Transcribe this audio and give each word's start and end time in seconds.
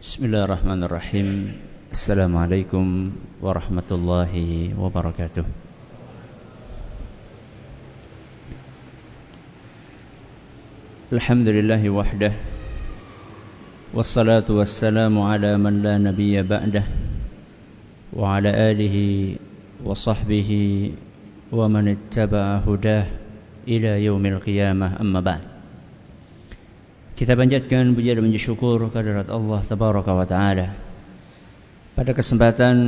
بسم 0.00 0.24
الله 0.24 0.44
الرحمن 0.44 0.80
الرحيم 0.82 1.28
السلام 1.92 2.32
عليكم 2.36 2.86
ورحمة 3.42 3.88
الله 3.90 4.32
وبركاته 4.78 5.44
الحمد 11.12 11.48
لله 11.48 11.90
وحده 11.90 12.32
والصلاة 13.94 14.48
والسلام 14.48 15.14
على 15.20 15.58
من 15.58 15.82
لا 15.82 15.98
نبي 15.98 16.42
بعده 16.42 16.84
وعلى 18.12 18.50
آله 18.70 18.96
وصحبه 19.84 20.50
ومن 21.52 21.84
اتبع 21.88 22.44
هداه 22.68 23.06
إلى 23.68 24.04
يوم 24.04 24.26
القيامة 24.26 25.00
أما 25.00 25.20
بعد 25.20 25.40
Kita 27.20 27.36
panjatkan 27.36 27.92
puja 27.92 28.16
dan 28.16 28.24
puji 28.24 28.40
syukur 28.40 28.80
kehadirat 28.88 29.28
Allah 29.28 29.60
Tabaraka 29.60 30.16
wa 30.16 30.24
Ta'ala 30.24 30.72
Pada 31.92 32.16
kesempatan 32.16 32.80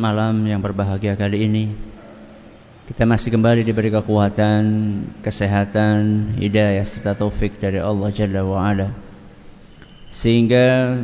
malam 0.00 0.40
yang 0.48 0.64
berbahagia 0.64 1.20
kali 1.20 1.44
ini 1.44 1.68
Kita 2.88 3.04
masih 3.04 3.36
kembali 3.36 3.60
diberi 3.60 3.92
kekuatan, 3.92 4.64
kesehatan, 5.20 6.32
hidayah 6.40 6.80
serta 6.80 7.12
taufik 7.12 7.60
dari 7.60 7.76
Allah 7.76 8.08
Jalla 8.08 8.40
wa 8.40 8.64
Ala 8.64 8.88
Sehingga 10.08 10.96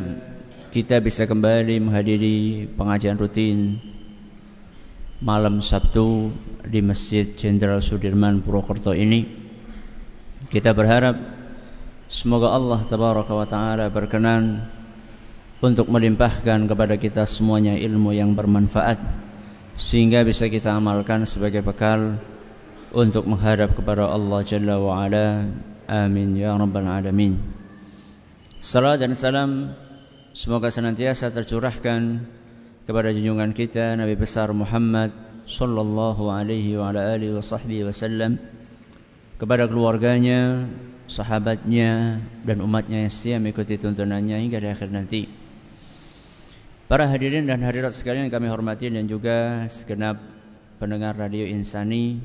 kita 0.73 1.05
bisa 1.05 1.29
kembali 1.29 1.85
menghadiri 1.85 2.65
pengajian 2.73 3.13
rutin 3.21 3.77
malam 5.21 5.61
Sabtu 5.61 6.33
di 6.65 6.81
Masjid 6.81 7.29
Jenderal 7.29 7.83
Sudirman 7.83 8.41
Purwokerto 8.41 8.95
ini. 8.95 9.27
Kita 10.47 10.71
berharap 10.71 11.40
Semoga 12.11 12.51
Allah 12.51 12.83
tabaraka 12.83 13.31
wa 13.31 13.47
taala 13.47 13.87
berkenan 13.87 14.67
untuk 15.63 15.87
melimpahkan 15.87 16.67
kepada 16.67 16.99
kita 16.99 17.23
semuanya 17.23 17.79
ilmu 17.79 18.11
yang 18.11 18.35
bermanfaat 18.35 18.99
sehingga 19.79 20.27
bisa 20.27 20.51
kita 20.51 20.75
amalkan 20.75 21.23
sebagai 21.23 21.63
bekal 21.63 22.19
untuk 22.91 23.23
menghadap 23.31 23.71
kepada 23.79 24.11
Allah 24.11 24.43
Jalla 24.43 24.75
wa 24.75 25.07
ala. 25.07 25.47
Amin 25.87 26.35
ya 26.35 26.51
rabbal 26.51 26.83
alamin. 26.83 27.39
Salam 28.59 28.99
dan 28.99 29.15
salam 29.15 29.71
semoga 30.35 30.67
senantiasa 30.67 31.31
tercurahkan 31.31 32.27
kepada 32.83 33.15
junjungan 33.15 33.55
kita 33.55 33.95
Nabi 33.95 34.19
besar 34.19 34.51
Muhammad 34.51 35.15
sallallahu 35.47 36.27
alaihi 36.27 36.75
wa 36.75 36.91
ala 36.91 37.15
alihi 37.15 37.39
wasallam 37.87 38.35
kepada 39.39 39.63
keluarganya, 39.71 40.67
sahabatnya 41.11 42.23
dan 42.47 42.63
umatnya 42.63 43.03
yang 43.03 43.11
setia 43.11 43.35
mengikuti 43.35 43.75
tuntunannya 43.75 44.39
hingga 44.47 44.63
di 44.63 44.69
akhir 44.71 44.87
nanti. 44.95 45.27
Para 46.87 47.07
hadirin 47.07 47.47
dan 47.47 47.59
hadirat 47.63 47.91
sekalian 47.91 48.31
kami 48.31 48.47
hormati 48.47 48.87
dan 48.87 49.11
juga 49.11 49.67
segenap 49.67 50.19
pendengar 50.79 51.19
radio 51.19 51.43
Insani 51.43 52.23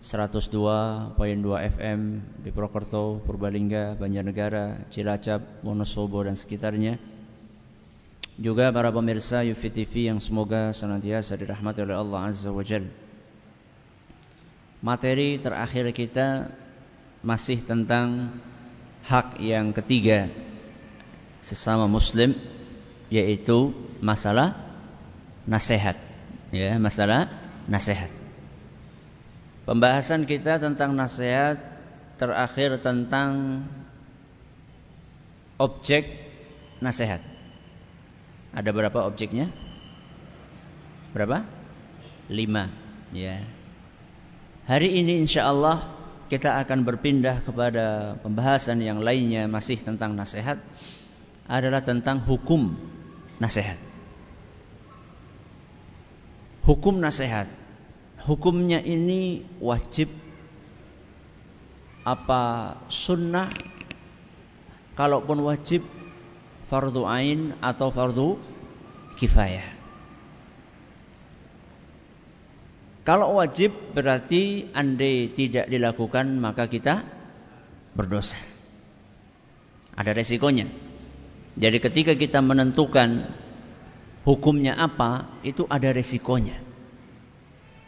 102.2 0.00 1.14
FM 1.76 2.00
di 2.42 2.50
Purwokerto, 2.50 3.22
Purbalingga, 3.22 3.94
Banjarnegara, 4.00 4.88
Cilacap, 4.88 5.62
Wonosobo 5.62 6.24
dan 6.24 6.34
sekitarnya. 6.34 6.96
Juga 8.40 8.72
para 8.72 8.88
pemirsa 8.88 9.44
UFI 9.44 9.70
TV 9.70 10.08
yang 10.08 10.18
semoga 10.18 10.72
senantiasa 10.72 11.36
dirahmati 11.36 11.84
oleh 11.84 11.94
Allah 12.00 12.32
Azza 12.32 12.48
wa 12.48 12.64
Jalla. 12.64 12.90
Materi 14.82 15.38
terakhir 15.38 15.94
kita 15.94 16.50
masih 17.22 17.62
tentang 17.62 18.34
hak 19.06 19.38
yang 19.38 19.70
ketiga 19.70 20.30
sesama 21.42 21.86
muslim 21.86 22.34
yaitu 23.10 23.74
masalah 24.02 24.58
nasihat. 25.46 25.98
Ya 26.50 26.76
masalah 26.78 27.30
nasihat. 27.66 28.10
Pembahasan 29.62 30.26
kita 30.26 30.58
tentang 30.58 30.98
nasihat 30.98 31.58
terakhir 32.18 32.82
tentang 32.82 33.62
objek 35.58 36.10
nasihat. 36.82 37.22
Ada 38.52 38.68
berapa 38.74 39.06
objeknya? 39.06 39.48
Berapa? 41.14 41.46
Lima. 42.26 42.68
Ya. 43.14 43.40
Hari 44.66 44.98
ini 44.98 45.24
insya 45.24 45.48
Allah 45.48 46.01
kita 46.32 46.56
akan 46.64 46.88
berpindah 46.88 47.44
kepada 47.44 48.16
pembahasan 48.24 48.80
yang 48.80 49.04
lainnya 49.04 49.44
masih 49.44 49.76
tentang 49.84 50.16
nasihat 50.16 50.56
adalah 51.44 51.84
tentang 51.84 52.24
hukum 52.24 52.72
nasihat. 53.36 53.76
Hukum 56.64 57.04
nasihat. 57.04 57.52
Hukumnya 58.24 58.80
ini 58.80 59.44
wajib 59.60 60.08
apa 62.00 62.80
sunnah 62.88 63.52
kalaupun 64.96 65.36
wajib 65.44 65.84
fardu 66.64 67.04
ain 67.12 67.60
atau 67.60 67.92
fardu 67.92 68.40
kifayah. 69.20 69.71
Kalau 73.02 73.34
wajib 73.34 73.74
berarti 73.98 74.70
andai 74.70 75.34
tidak 75.34 75.66
dilakukan 75.66 76.38
maka 76.38 76.70
kita 76.70 77.02
berdosa. 77.98 78.38
Ada 79.98 80.14
resikonya. 80.14 80.70
Jadi 81.58 81.78
ketika 81.82 82.14
kita 82.16 82.40
menentukan 82.40 83.28
hukumnya 84.24 84.78
apa, 84.78 85.42
itu 85.42 85.66
ada 85.68 85.90
resikonya. 85.92 86.56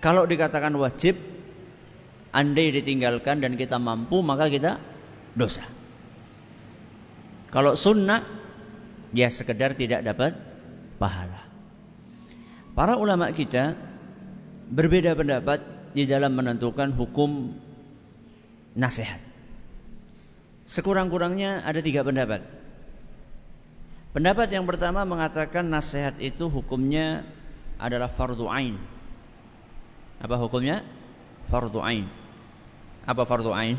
Kalau 0.05 0.29
dikatakan 0.29 0.75
wajib, 0.77 1.17
andai 2.35 2.75
ditinggalkan 2.75 3.41
dan 3.41 3.57
kita 3.57 3.81
mampu, 3.81 4.21
maka 4.21 4.53
kita 4.53 4.83
dosa. 5.33 5.65
Kalau 7.49 7.73
sunnah, 7.79 8.21
ya 9.17 9.31
sekedar 9.31 9.79
tidak 9.79 10.05
dapat 10.05 10.37
pahala. 11.01 11.41
Para 12.75 12.99
ulama 12.99 13.31
kita 13.31 13.94
berbeda 14.71 15.13
pendapat 15.13 15.61
di 15.93 16.09
dalam 16.09 16.35
menentukan 16.35 16.93
hukum 16.97 17.55
nasihat. 18.75 19.21
Sekurang-kurangnya 20.65 21.63
ada 21.63 21.79
tiga 21.85 22.03
pendapat. 22.03 22.41
Pendapat 24.15 24.49
yang 24.55 24.65
pertama 24.65 25.03
mengatakan 25.05 25.67
nasihat 25.69 26.17
itu 26.23 26.49
hukumnya 26.49 27.27
adalah 27.77 28.09
fardu 28.09 28.47
ain. 28.49 28.79
Apa 30.23 30.39
hukumnya? 30.39 30.87
Fardu 31.51 31.83
ain. 31.83 32.07
Apa 33.05 33.29
fardu 33.29 33.53
ain? 33.53 33.77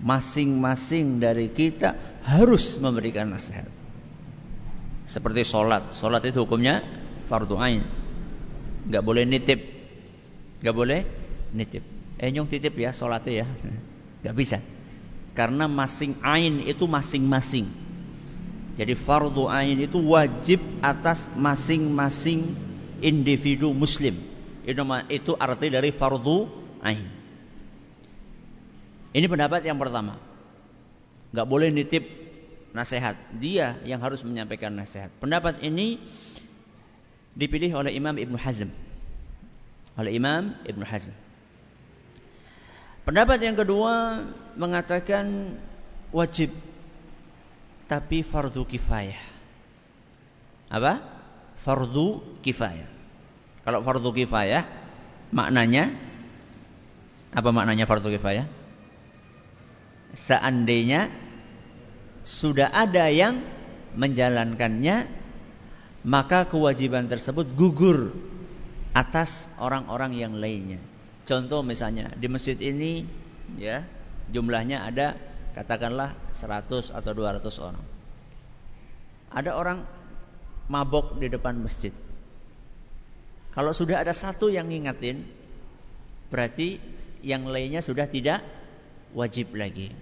Masing-masing 0.00 1.22
dari 1.22 1.54
kita 1.54 1.94
harus 2.26 2.80
memberikan 2.82 3.30
nasihat. 3.30 3.70
Seperti 5.06 5.46
sholat. 5.46 5.94
Sholat 5.94 6.24
itu 6.26 6.42
hukumnya 6.42 6.82
fardu 7.28 7.54
ain 7.60 8.03
nggak 8.88 9.02
boleh 9.04 9.24
nitip. 9.24 9.60
Nggak 10.60 10.76
boleh 10.76 11.00
nitip. 11.52 11.84
Eh 12.20 12.30
nyong 12.30 12.48
titip 12.48 12.74
ya 12.76 12.94
sholatnya 12.94 13.44
ya. 13.44 13.46
Nggak 14.24 14.36
bisa. 14.36 14.58
Karena 15.34 15.66
masing 15.66 16.16
ain 16.22 16.62
itu 16.62 16.86
masing-masing. 16.86 17.66
Jadi 18.74 18.94
fardu 18.98 19.46
ain 19.50 19.78
itu 19.78 19.98
wajib 20.02 20.62
atas 20.82 21.30
masing-masing 21.34 22.54
individu 23.02 23.70
muslim. 23.74 24.18
Itu, 24.64 24.82
itu 25.10 25.32
arti 25.36 25.66
dari 25.70 25.90
fardu 25.90 26.48
ain. 26.82 27.06
Ini 29.14 29.26
pendapat 29.30 29.62
yang 29.62 29.78
pertama. 29.78 30.18
Nggak 31.30 31.46
boleh 31.46 31.70
nitip 31.70 32.02
nasihat. 32.74 33.14
Dia 33.38 33.78
yang 33.86 34.02
harus 34.02 34.26
menyampaikan 34.26 34.74
nasihat. 34.74 35.10
Pendapat 35.22 35.62
ini 35.62 36.02
dipilih 37.34 37.74
oleh 37.74 37.94
Imam 37.94 38.14
Ibn 38.14 38.34
Hazm. 38.38 38.70
Oleh 39.98 40.14
Imam 40.14 40.54
Ibn 40.66 40.82
Hazm. 40.86 41.14
Pendapat 43.04 43.38
yang 43.44 43.54
kedua 43.54 44.24
mengatakan 44.56 45.58
wajib 46.08 46.50
tapi 47.84 48.24
fardu 48.24 48.64
kifayah. 48.64 49.20
Apa? 50.72 51.04
Fardu 51.60 52.40
kifayah. 52.40 52.88
Kalau 53.64 53.84
fardu 53.84 54.10
kifayah 54.14 54.64
maknanya 55.34 55.92
apa 57.34 57.50
maknanya 57.50 57.84
fardu 57.84 58.08
kifayah? 58.14 58.46
Seandainya 60.14 61.10
sudah 62.24 62.70
ada 62.72 63.10
yang 63.10 63.42
menjalankannya 63.98 65.23
maka 66.04 66.44
kewajiban 66.44 67.08
tersebut 67.08 67.48
gugur 67.56 68.12
atas 68.92 69.48
orang-orang 69.56 70.12
yang 70.14 70.36
lainnya. 70.36 70.78
Contoh 71.24 71.64
misalnya 71.64 72.12
di 72.14 72.28
masjid 72.28 72.54
ini 72.60 73.08
ya 73.56 73.82
jumlahnya 74.28 74.84
ada 74.84 75.16
katakanlah 75.56 76.12
100 76.36 76.92
atau 76.92 77.12
200 77.16 77.40
orang. 77.64 77.84
Ada 79.34 79.56
orang 79.56 79.78
mabok 80.68 81.16
di 81.18 81.32
depan 81.32 81.56
masjid. 81.58 81.90
Kalau 83.56 83.72
sudah 83.72 84.04
ada 84.04 84.12
satu 84.12 84.50
yang 84.50 84.68
ngingetin, 84.68 85.24
berarti 86.28 86.78
yang 87.24 87.48
lainnya 87.48 87.80
sudah 87.80 88.04
tidak 88.10 88.44
wajib 89.14 89.54
lagi. 89.54 89.94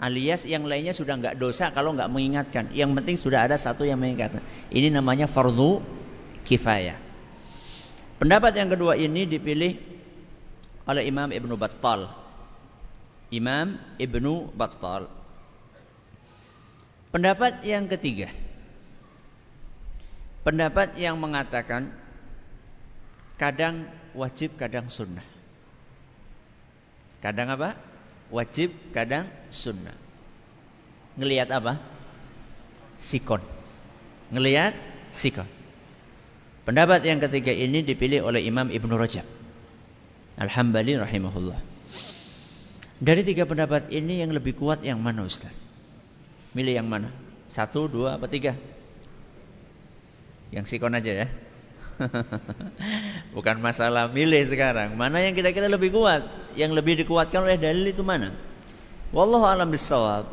Alias 0.00 0.48
yang 0.48 0.64
lainnya 0.64 0.96
sudah 0.96 1.20
nggak 1.20 1.36
dosa 1.36 1.68
kalau 1.76 1.92
nggak 1.92 2.08
mengingatkan. 2.08 2.72
Yang 2.72 2.90
penting 2.96 3.16
sudah 3.20 3.44
ada 3.44 3.60
satu 3.60 3.84
yang 3.84 4.00
mengingatkan. 4.00 4.40
Ini 4.72 4.88
namanya 4.88 5.28
fardu 5.28 5.84
kifayah. 6.48 6.96
Pendapat 8.16 8.56
yang 8.56 8.72
kedua 8.72 8.96
ini 8.96 9.28
dipilih 9.28 9.76
oleh 10.88 11.04
Imam 11.04 11.28
Ibnu 11.28 11.52
Battal. 11.60 12.08
Imam 13.28 13.76
Ibnu 14.00 14.56
Battal. 14.56 15.12
Pendapat 17.12 17.60
yang 17.68 17.84
ketiga. 17.84 18.32
Pendapat 20.40 20.96
yang 20.96 21.20
mengatakan 21.20 21.92
kadang 23.36 23.84
wajib, 24.16 24.56
kadang 24.56 24.88
sunnah. 24.88 25.24
Kadang 27.20 27.52
apa? 27.52 27.89
Wajib, 28.30 28.70
kadang 28.94 29.26
sunnah. 29.50 29.94
Ngelihat 31.18 31.50
apa? 31.50 31.82
Sikon. 32.96 33.42
Ngelihat 34.30 34.72
sikon. 35.10 35.46
Pendapat 36.62 37.02
yang 37.02 37.18
ketiga 37.18 37.50
ini 37.50 37.82
dipilih 37.82 38.22
oleh 38.22 38.46
Imam 38.46 38.70
Ibnu 38.70 38.94
Rajab. 38.94 39.26
Alhamdulillah 40.38 41.10
rahimahullah. 41.10 41.60
Dari 43.00 43.22
tiga 43.26 43.48
pendapat 43.48 43.90
ini 43.90 44.22
yang 44.22 44.30
lebih 44.30 44.54
kuat 44.54 44.86
yang 44.86 45.02
mana 45.02 45.26
Ustaz? 45.26 45.50
Milih 46.54 46.78
yang 46.78 46.86
mana? 46.86 47.10
Satu, 47.50 47.90
dua, 47.90 48.20
apa 48.20 48.30
tiga? 48.30 48.54
Yang 50.54 50.76
sikon 50.76 50.94
aja 50.94 51.26
ya. 51.26 51.28
Bukan 53.36 53.56
masalah 53.60 54.08
milih 54.10 54.42
sekarang. 54.48 54.96
Mana 54.96 55.22
yang 55.22 55.36
kira-kira 55.36 55.68
lebih 55.68 55.92
kuat? 55.94 56.24
Yang 56.56 56.72
lebih 56.80 56.94
dikuatkan 57.04 57.44
oleh 57.44 57.60
dalil 57.60 57.84
itu 57.88 58.02
mana? 58.02 58.34
Wallahu 59.12 59.46
alam 59.46 59.68
bisawab. 59.70 60.28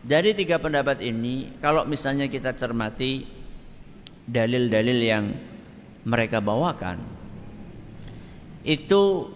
Dari 0.00 0.32
tiga 0.32 0.56
pendapat 0.56 1.04
ini, 1.04 1.52
kalau 1.60 1.84
misalnya 1.84 2.24
kita 2.24 2.56
cermati 2.56 3.28
dalil-dalil 4.24 4.98
yang 5.00 5.24
mereka 6.08 6.40
bawakan, 6.40 7.04
itu 8.64 9.28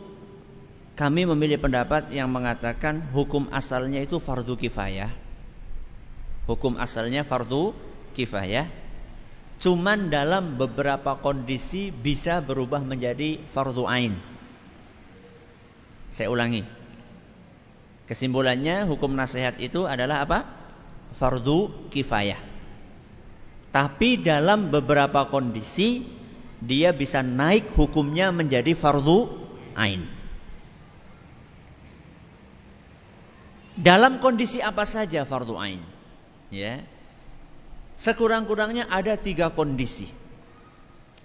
kami 0.97 1.29
memilih 1.29 1.61
pendapat 1.61 2.09
yang 2.17 2.32
mengatakan 2.32 3.05
hukum 3.12 3.50
asalnya 3.53 4.00
itu 4.00 4.17
fardu 4.17 4.56
kifayah. 4.56 5.12
Hukum 6.49 6.81
asalnya 6.81 7.29
fardu 7.29 7.77
kifayah 8.17 8.83
Cuman 9.62 10.11
dalam 10.11 10.59
beberapa 10.59 11.19
kondisi 11.23 11.95
bisa 11.95 12.43
berubah 12.43 12.83
menjadi 12.83 13.39
fardu 13.55 13.87
ain. 13.87 14.19
Saya 16.11 16.31
ulangi. 16.31 16.62
Kesimpulannya 18.05 18.85
hukum 18.85 19.17
nasihat 19.17 19.56
itu 19.59 19.89
adalah 19.89 20.27
apa? 20.27 20.45
Fardu 21.17 21.89
kifayah. 21.89 22.39
Tapi 23.75 24.23
dalam 24.23 24.71
beberapa 24.71 25.27
kondisi 25.27 26.06
dia 26.62 26.95
bisa 26.95 27.27
naik 27.27 27.75
hukumnya 27.75 28.31
menjadi 28.31 28.79
fardu 28.79 29.27
ain. 29.75 30.06
Dalam 33.75 34.23
kondisi 34.23 34.62
apa 34.62 34.87
saja 34.87 35.27
fardu 35.27 35.59
ain? 35.59 35.83
Ya. 36.55 36.87
Sekurang-kurangnya 37.94 38.91
ada 38.91 39.14
tiga 39.14 39.55
kondisi 39.55 40.11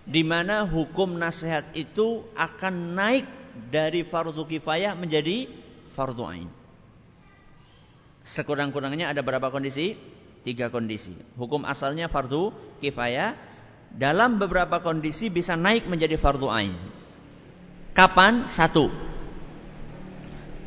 di 0.10 0.26
mana 0.26 0.66
hukum 0.66 1.22
nasihat 1.22 1.70
itu 1.78 2.26
akan 2.34 2.98
naik 2.98 3.30
dari 3.70 4.02
fardu 4.02 4.42
kifayah 4.50 4.98
menjadi 4.98 5.46
fardu 5.94 6.24
ain. 6.26 6.50
Sekurang-kurangnya 8.26 9.10
ada 9.14 9.22
berapa 9.22 9.54
kondisi? 9.54 9.94
Tiga 10.42 10.74
kondisi. 10.74 11.14
Hukum 11.38 11.62
asalnya 11.62 12.10
fardu 12.10 12.50
kifayah, 12.82 13.38
dalam 13.94 14.42
beberapa 14.42 14.82
kondisi 14.82 15.30
bisa 15.30 15.54
naik 15.54 15.86
menjadi 15.86 16.18
fardu 16.18 16.48
ain. 16.50 16.74
Kapan? 17.94 18.50
Satu. 18.50 18.90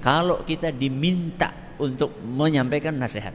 Kalau 0.03 0.43
kita 0.47 0.75
diminta 0.75 1.55
untuk 1.79 2.15
menyampaikan 2.23 2.95
nasihat. 2.99 3.35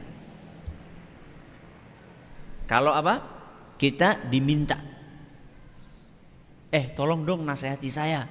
Kalau 2.68 2.92
apa? 2.92 3.24
Kita 3.80 4.28
diminta. 4.28 4.76
Eh, 6.68 6.92
tolong 6.92 7.24
dong 7.24 7.48
nasihati 7.48 7.88
saya. 7.88 8.28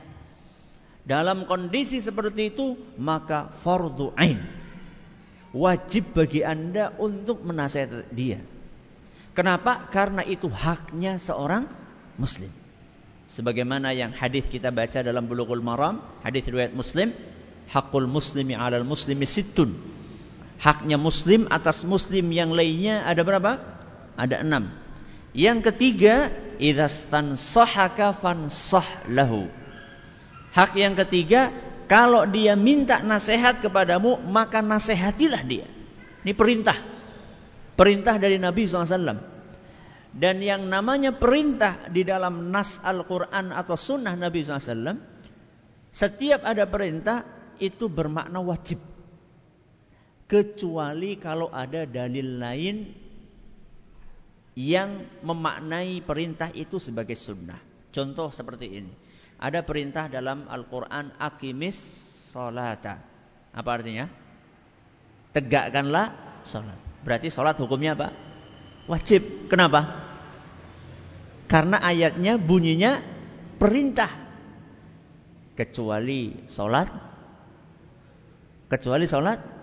Dalam 1.08 1.50
kondisi 1.50 1.98
seperti 1.98 2.54
itu, 2.54 2.78
maka 3.02 3.50
fardu 3.50 4.14
ain. 4.14 4.38
Wajib 5.58 6.14
bagi 6.14 6.46
Anda 6.46 6.94
untuk 7.02 7.42
menasihati 7.42 8.14
dia. 8.14 8.38
Kenapa? 9.34 9.90
Karena 9.90 10.22
itu 10.22 10.46
haknya 10.52 11.18
seorang 11.18 11.66
muslim. 12.22 12.50
Sebagaimana 13.28 13.92
yang 13.92 14.14
hadis 14.14 14.46
kita 14.48 14.70
baca 14.70 15.02
dalam 15.02 15.26
Bulughul 15.26 15.66
Maram, 15.66 16.00
hadis 16.22 16.48
riwayat 16.48 16.72
Muslim, 16.72 17.12
hakul 17.68 18.08
muslimi 18.08 18.56
'alal 18.56 18.88
muslimi 18.88 19.28
sittun. 19.28 19.76
Haknya 20.58 20.98
muslim 20.98 21.46
atas 21.54 21.86
muslim 21.86 22.34
yang 22.34 22.50
lainnya 22.50 23.06
ada 23.06 23.22
berapa? 23.22 23.77
Ada 24.18 24.42
enam. 24.42 24.74
Yang 25.38 25.72
ketiga, 25.72 26.34
idastan 26.58 27.38
sahaka 27.38 28.12
fansah 28.18 29.06
lahu. 29.06 29.46
Hak 30.58 30.74
yang 30.74 30.98
ketiga, 30.98 31.54
kalau 31.86 32.26
dia 32.26 32.58
minta 32.58 33.06
nasihat 33.06 33.62
kepadamu, 33.62 34.18
maka 34.26 34.66
nasihatilah 34.66 35.44
dia. 35.46 35.70
Ini 36.26 36.34
perintah. 36.34 36.76
Perintah 37.78 38.18
dari 38.18 38.42
Nabi 38.42 38.66
SAW. 38.66 39.38
Dan 40.18 40.42
yang 40.42 40.66
namanya 40.66 41.14
perintah 41.14 41.86
di 41.94 42.02
dalam 42.02 42.50
nas 42.50 42.82
Al-Quran 42.82 43.54
atau 43.54 43.78
sunnah 43.78 44.18
Nabi 44.18 44.42
SAW, 44.42 44.98
setiap 45.94 46.42
ada 46.42 46.66
perintah 46.66 47.22
itu 47.62 47.86
bermakna 47.86 48.42
wajib. 48.42 48.82
Kecuali 50.26 51.22
kalau 51.22 51.54
ada 51.54 51.86
dalil 51.86 52.42
lain 52.42 52.76
yang 54.58 55.06
memaknai 55.22 56.02
perintah 56.02 56.50
itu 56.50 56.82
sebagai 56.82 57.14
sunnah. 57.14 57.62
Contoh 57.94 58.34
seperti 58.34 58.82
ini. 58.82 58.94
Ada 59.38 59.62
perintah 59.62 60.10
dalam 60.10 60.50
Al-Quran 60.50 61.14
Akimis 61.22 61.78
solata. 62.34 62.98
Apa 63.54 63.70
artinya? 63.70 64.10
Tegakkanlah 65.30 66.42
sholat. 66.42 66.80
Berarti 67.06 67.30
sholat 67.30 67.54
hukumnya 67.62 67.94
apa? 67.94 68.10
Wajib. 68.90 69.46
Kenapa? 69.46 70.10
Karena 71.46 71.78
ayatnya 71.78 72.42
bunyinya 72.42 72.98
perintah. 73.62 74.10
Kecuali 75.54 76.50
sholat. 76.50 76.90
Kecuali 78.74 79.06
sholat 79.06 79.57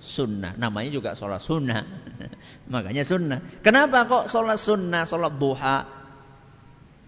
sunnah. 0.00 0.56
Namanya 0.56 0.90
juga 0.90 1.10
sholat 1.12 1.44
sunnah. 1.44 1.84
Makanya 2.72 3.04
sunnah. 3.04 3.38
Kenapa 3.60 4.08
kok 4.08 4.24
sholat 4.26 4.56
sunnah, 4.56 5.04
sholat 5.04 5.36
duha? 5.36 6.00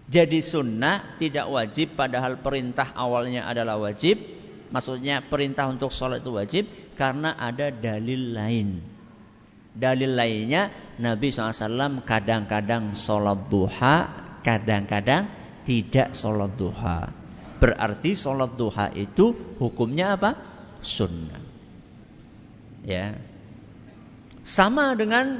Jadi 0.07 0.39
sunnah 0.45 1.17
tidak 1.17 1.49
wajib 1.49 1.97
padahal 1.97 2.39
perintah 2.39 2.93
awalnya 2.93 3.49
adalah 3.49 3.81
wajib. 3.81 4.21
Maksudnya 4.69 5.25
perintah 5.25 5.69
untuk 5.69 5.93
sholat 5.93 6.21
itu 6.21 6.33
wajib 6.33 6.63
karena 6.93 7.33
ada 7.37 7.73
dalil 7.73 8.33
lain. 8.33 8.81
Dalil 9.73 10.13
lainnya 10.13 10.69
Nabi 11.01 11.33
SAW 11.33 12.05
kadang-kadang 12.05 12.93
sholat 12.93 13.49
duha, 13.49 13.95
kadang-kadang 14.45 15.29
tidak 15.65 16.13
sholat 16.13 16.53
duha. 16.53 17.09
Berarti 17.57 18.13
sholat 18.13 18.53
duha 18.53 18.93
itu 18.93 19.57
hukumnya 19.57 20.13
apa? 20.13 20.37
Sunnah. 20.83 21.52
Ya. 22.83 23.15
Sama 24.43 24.93
dengan 24.99 25.39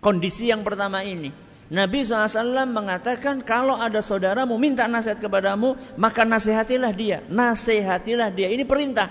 kondisi 0.00 0.48
yang 0.48 0.64
pertama 0.64 1.04
ini. 1.04 1.32
Nabi 1.66 2.06
SAW 2.06 2.70
mengatakan 2.70 3.42
kalau 3.42 3.74
ada 3.74 3.98
saudara 3.98 4.46
mau 4.46 4.56
minta 4.56 4.86
nasihat 4.86 5.18
kepadamu, 5.18 5.74
maka 5.98 6.22
nasihatilah 6.22 6.92
dia. 6.94 7.18
Nasihatilah 7.26 8.30
dia. 8.32 8.48
Ini 8.48 8.62
perintah. 8.64 9.10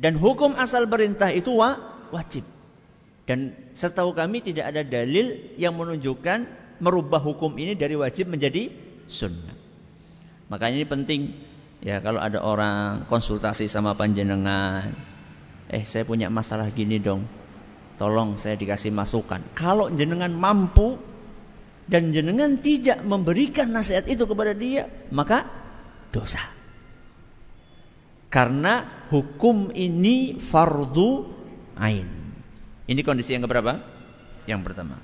Dan 0.00 0.16
hukum 0.16 0.56
asal 0.56 0.88
perintah 0.88 1.28
itu 1.28 1.60
wa, 1.60 1.76
wajib. 2.08 2.48
Dan 3.28 3.52
setahu 3.76 4.16
kami 4.16 4.40
tidak 4.40 4.72
ada 4.72 4.82
dalil 4.82 5.54
yang 5.60 5.76
menunjukkan 5.76 6.48
merubah 6.80 7.20
hukum 7.20 7.52
ini 7.60 7.76
dari 7.76 7.94
wajib 7.94 8.32
menjadi 8.32 8.72
sunnah. 9.04 9.54
Makanya 10.48 10.82
ini 10.82 10.88
penting 10.88 11.20
Ya 11.80 12.04
kalau 12.04 12.20
ada 12.20 12.44
orang 12.44 13.08
konsultasi 13.08 13.64
sama 13.64 13.96
panjenengan, 13.96 14.92
eh 15.72 15.84
saya 15.88 16.04
punya 16.04 16.28
masalah 16.28 16.68
gini 16.68 17.00
dong. 17.00 17.24
tolong 18.00 18.40
saya 18.40 18.56
dikasih 18.56 18.96
masukan. 18.96 19.44
Kalau 19.52 19.92
jenengan 19.92 20.32
mampu 20.32 20.96
dan 21.84 22.16
jenengan 22.16 22.56
tidak 22.56 23.04
memberikan 23.04 23.68
nasihat 23.76 24.08
itu 24.08 24.24
kepada 24.24 24.56
dia, 24.56 24.88
maka 25.12 25.44
dosa. 26.08 26.40
Karena 28.32 29.04
hukum 29.12 29.68
ini 29.76 30.40
fardu 30.40 31.28
ain. 31.76 32.08
Ini 32.88 33.00
kondisi 33.04 33.36
yang 33.36 33.44
keberapa? 33.44 33.84
Yang 34.48 34.60
pertama. 34.64 34.96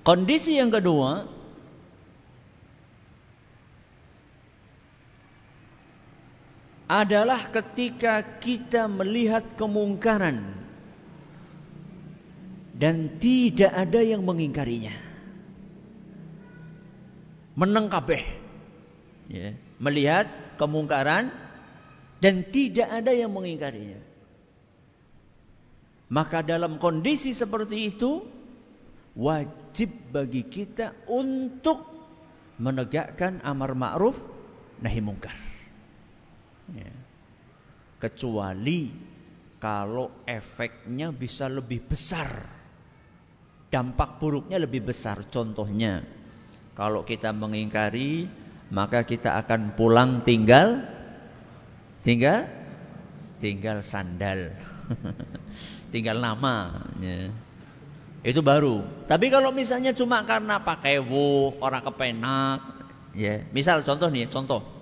Kondisi 0.00 0.56
yang 0.56 0.72
kedua, 0.72 1.28
adalah 6.86 7.50
ketika 7.50 8.22
kita 8.38 8.86
melihat 8.86 9.42
kemungkaran 9.58 10.54
dan 12.76 13.18
tidak 13.18 13.72
ada 13.74 14.00
yang 14.06 14.22
mengingkarinya. 14.22 14.94
Meneng 17.56 17.90
kabeh. 17.90 18.22
Ya, 19.26 19.58
melihat 19.82 20.30
kemungkaran 20.54 21.34
dan 22.22 22.46
tidak 22.46 22.86
ada 22.86 23.10
yang 23.10 23.34
mengingkarinya. 23.34 23.98
Maka 26.06 26.46
dalam 26.46 26.78
kondisi 26.78 27.34
seperti 27.34 27.90
itu 27.90 28.22
wajib 29.18 29.90
bagi 30.14 30.46
kita 30.46 30.94
untuk 31.10 31.82
menegakkan 32.62 33.42
amar 33.42 33.74
ma'ruf 33.74 34.14
nahi 34.78 35.02
mungkar. 35.02 35.55
Ya. 36.74 36.94
Kecuali 38.02 38.90
kalau 39.62 40.10
efeknya 40.26 41.14
bisa 41.14 41.46
lebih 41.46 41.86
besar. 41.86 42.28
Dampak 43.70 44.22
buruknya 44.22 44.62
lebih 44.62 44.86
besar. 44.86 45.26
Contohnya, 45.26 46.06
kalau 46.78 47.02
kita 47.02 47.34
mengingkari, 47.34 48.30
maka 48.70 49.02
kita 49.06 49.38
akan 49.42 49.74
pulang 49.78 50.22
tinggal 50.26 50.86
tinggal 52.06 52.46
tinggal 53.42 53.82
sandal. 53.82 54.54
tinggal 55.94 56.20
nama. 56.22 56.86
Ya. 57.02 57.32
Itu 58.26 58.42
baru. 58.42 58.82
Tapi 59.06 59.30
kalau 59.30 59.54
misalnya 59.54 59.94
cuma 59.94 60.22
karena 60.26 60.58
pakai 60.62 60.98
wu, 60.98 61.54
orang 61.62 61.82
kepenak, 61.86 62.58
ya. 63.14 63.46
Misal 63.54 63.86
contoh 63.86 64.10
nih, 64.10 64.26
contoh. 64.26 64.75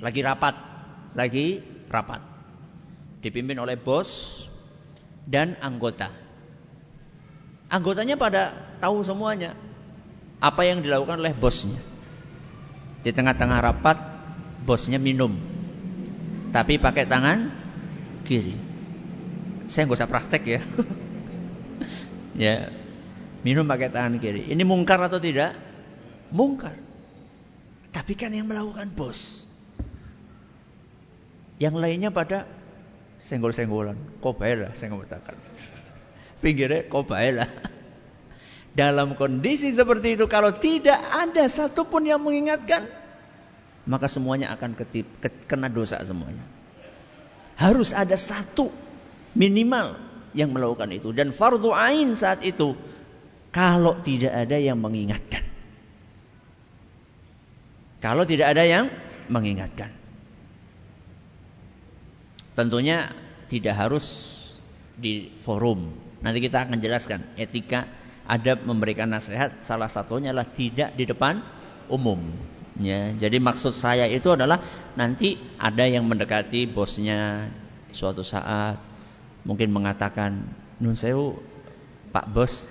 Lagi 0.00 0.20
rapat, 0.20 0.54
lagi 1.16 1.60
rapat. 1.88 2.20
Dipimpin 3.24 3.56
oleh 3.56 3.80
bos 3.80 4.42
dan 5.24 5.56
anggota. 5.58 6.12
Anggotanya 7.66 8.14
pada 8.14 8.54
tahu 8.78 9.02
semuanya 9.02 9.58
apa 10.38 10.62
yang 10.68 10.84
dilakukan 10.84 11.18
oleh 11.18 11.34
bosnya. 11.34 11.80
Di 13.02 13.10
tengah-tengah 13.10 13.58
rapat, 13.62 13.98
bosnya 14.62 15.00
minum. 15.00 15.34
Tapi 16.52 16.78
pakai 16.78 17.08
tangan 17.08 17.50
kiri. 18.26 18.54
Saya 19.66 19.86
nggak 19.86 19.98
usah 19.98 20.10
praktek 20.10 20.42
ya. 20.46 20.60
ya. 22.46 22.54
Minum 23.42 23.66
pakai 23.66 23.90
tangan 23.90 24.18
kiri. 24.18 24.50
Ini 24.50 24.62
mungkar 24.66 24.98
atau 24.98 25.22
tidak? 25.22 25.54
Mungkar. 26.34 26.74
Tapi 27.94 28.12
kan 28.18 28.34
yang 28.34 28.50
melakukan 28.50 28.90
bos. 28.90 29.45
Yang 31.56 31.74
lainnya 31.80 32.10
pada 32.12 32.44
senggol-senggolan. 33.16 33.96
Kok 34.20 34.40
lah 34.40 34.72
saya 34.76 34.92
ngomongkan. 34.92 35.36
Pinggirnya 36.44 36.88
kok 36.88 37.08
lah. 37.08 37.50
Dalam 38.80 39.16
kondisi 39.16 39.72
seperti 39.72 40.20
itu 40.20 40.28
kalau 40.28 40.52
tidak 40.52 41.00
ada 41.00 41.48
satupun 41.48 42.04
yang 42.04 42.20
mengingatkan 42.20 42.84
maka 43.86 44.10
semuanya 44.10 44.50
akan 44.52 44.74
ketip, 44.74 45.06
kena 45.46 45.70
dosa 45.70 46.02
semuanya. 46.02 46.42
Harus 47.54 47.94
ada 47.94 48.18
satu 48.18 48.68
minimal 49.32 49.96
yang 50.36 50.52
melakukan 50.52 50.92
itu 50.92 51.14
dan 51.14 51.32
fardu 51.32 51.72
ain 51.72 52.12
saat 52.18 52.44
itu 52.44 52.76
kalau 53.54 53.96
tidak 54.02 54.34
ada 54.34 54.58
yang 54.60 54.76
mengingatkan. 54.76 55.40
Kalau 58.02 58.28
tidak 58.28 58.52
ada 58.52 58.66
yang 58.68 58.92
mengingatkan. 59.32 59.88
Tentunya 62.56 63.12
tidak 63.52 63.76
harus 63.76 64.32
di 64.96 65.28
forum. 65.44 65.92
Nanti 66.24 66.40
kita 66.40 66.64
akan 66.64 66.80
jelaskan 66.80 67.20
etika 67.36 67.84
adab 68.26 68.64
memberikan 68.66 69.12
nasihat 69.12 69.62
salah 69.62 69.86
satunya 69.86 70.32
adalah 70.34 70.48
tidak 70.48 70.96
di 70.96 71.04
depan 71.04 71.44
umum. 71.92 72.32
Ya, 72.76 73.12
jadi 73.16 73.40
maksud 73.40 73.72
saya 73.72 74.04
itu 74.04 74.32
adalah 74.32 74.60
nanti 74.96 75.40
ada 75.56 75.88
yang 75.88 76.04
mendekati 76.04 76.68
bosnya 76.68 77.48
suatu 77.88 78.20
saat 78.20 78.76
mungkin 79.48 79.72
mengatakan 79.72 80.44
nun 80.76 80.92
sewu 80.92 81.40
Pak 82.12 82.26
Bos 82.28 82.68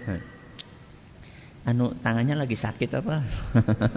anu 1.65 1.97
tangannya 1.97 2.37
lagi 2.37 2.53
sakit 2.53 3.01
apa? 3.01 3.25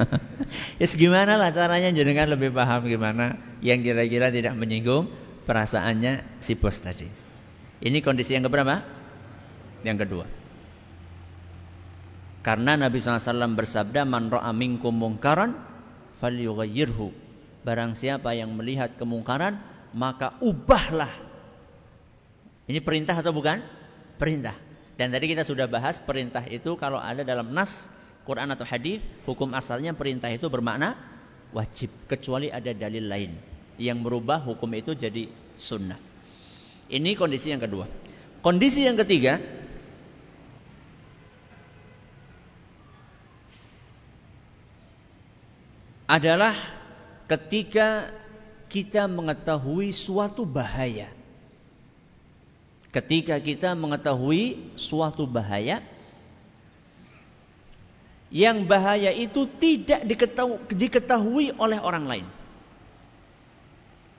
ya 0.80 0.88
yes, 0.88 0.96
gimana 0.96 1.36
lah 1.36 1.52
caranya 1.52 1.92
jenengan 1.92 2.32
lebih 2.32 2.56
paham 2.56 2.88
gimana 2.88 3.36
yang 3.60 3.84
kira-kira 3.84 4.32
tidak 4.32 4.56
menyinggung 4.56 5.12
perasaannya 5.48 6.44
si 6.44 6.52
bos 6.52 6.76
tadi. 6.84 7.08
Ini 7.80 8.04
kondisi 8.04 8.36
yang 8.36 8.44
keberapa? 8.44 8.84
Yang 9.80 9.98
kedua. 10.04 10.26
Karena 12.44 12.76
Nabi 12.76 13.00
SAW 13.00 13.56
bersabda, 13.56 14.04
Man 14.04 14.28
ra'a 14.28 14.52
minkum 14.52 14.92
mungkaran, 14.92 15.56
falyughayyirhu. 16.20 17.08
Barang 17.64 17.96
siapa 17.96 18.36
yang 18.36 18.52
melihat 18.52 18.94
kemungkaran, 19.00 19.56
maka 19.96 20.36
ubahlah. 20.44 21.10
Ini 22.68 22.84
perintah 22.84 23.16
atau 23.16 23.32
bukan? 23.32 23.64
Perintah. 24.20 24.54
Dan 25.00 25.14
tadi 25.14 25.32
kita 25.32 25.48
sudah 25.48 25.64
bahas 25.64 25.96
perintah 26.02 26.44
itu 26.44 26.76
kalau 26.76 27.00
ada 27.00 27.24
dalam 27.24 27.54
nas 27.54 27.88
Quran 28.28 28.52
atau 28.52 28.66
hadis, 28.68 29.00
hukum 29.24 29.54
asalnya 29.56 29.96
perintah 29.96 30.28
itu 30.28 30.50
bermakna 30.52 30.98
wajib 31.54 31.88
kecuali 32.10 32.52
ada 32.52 32.74
dalil 32.76 33.08
lain 33.08 33.57
yang 33.78 34.02
merubah 34.02 34.42
hukum 34.42 34.68
itu 34.74 34.92
jadi 34.92 35.30
sunnah. 35.54 35.96
Ini 36.90 37.14
kondisi 37.14 37.54
yang 37.54 37.62
kedua. 37.62 37.86
Kondisi 38.42 38.84
yang 38.84 38.98
ketiga 38.98 39.38
adalah 46.10 46.56
ketika 47.28 48.10
kita 48.72 49.04
mengetahui 49.06 49.94
suatu 49.94 50.48
bahaya. 50.48 51.12
Ketika 52.88 53.36
kita 53.36 53.76
mengetahui 53.76 54.74
suatu 54.80 55.28
bahaya 55.28 55.84
yang 58.32 58.64
bahaya 58.64 59.12
itu 59.12 59.44
tidak 59.60 60.08
diketahui 60.72 61.52
oleh 61.60 61.78
orang 61.80 62.04
lain. 62.08 62.26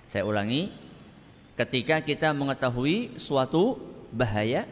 Saya 0.10 0.26
ulangi, 0.26 0.74
ketika 1.54 2.02
kita 2.02 2.34
mengetahui 2.34 3.22
suatu 3.22 3.78
bahaya 4.10 4.66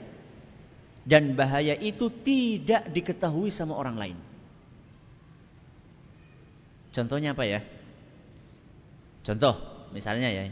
dan 1.05 1.37
bahaya 1.37 1.77
itu 1.77 2.09
tidak 2.09 2.89
diketahui 2.89 3.53
sama 3.53 3.77
orang 3.77 4.01
lain. 4.01 4.17
Contohnya 6.89 7.37
apa 7.37 7.45
ya? 7.45 7.61
Contoh, 9.21 9.61
misalnya 9.93 10.33
ya, 10.33 10.49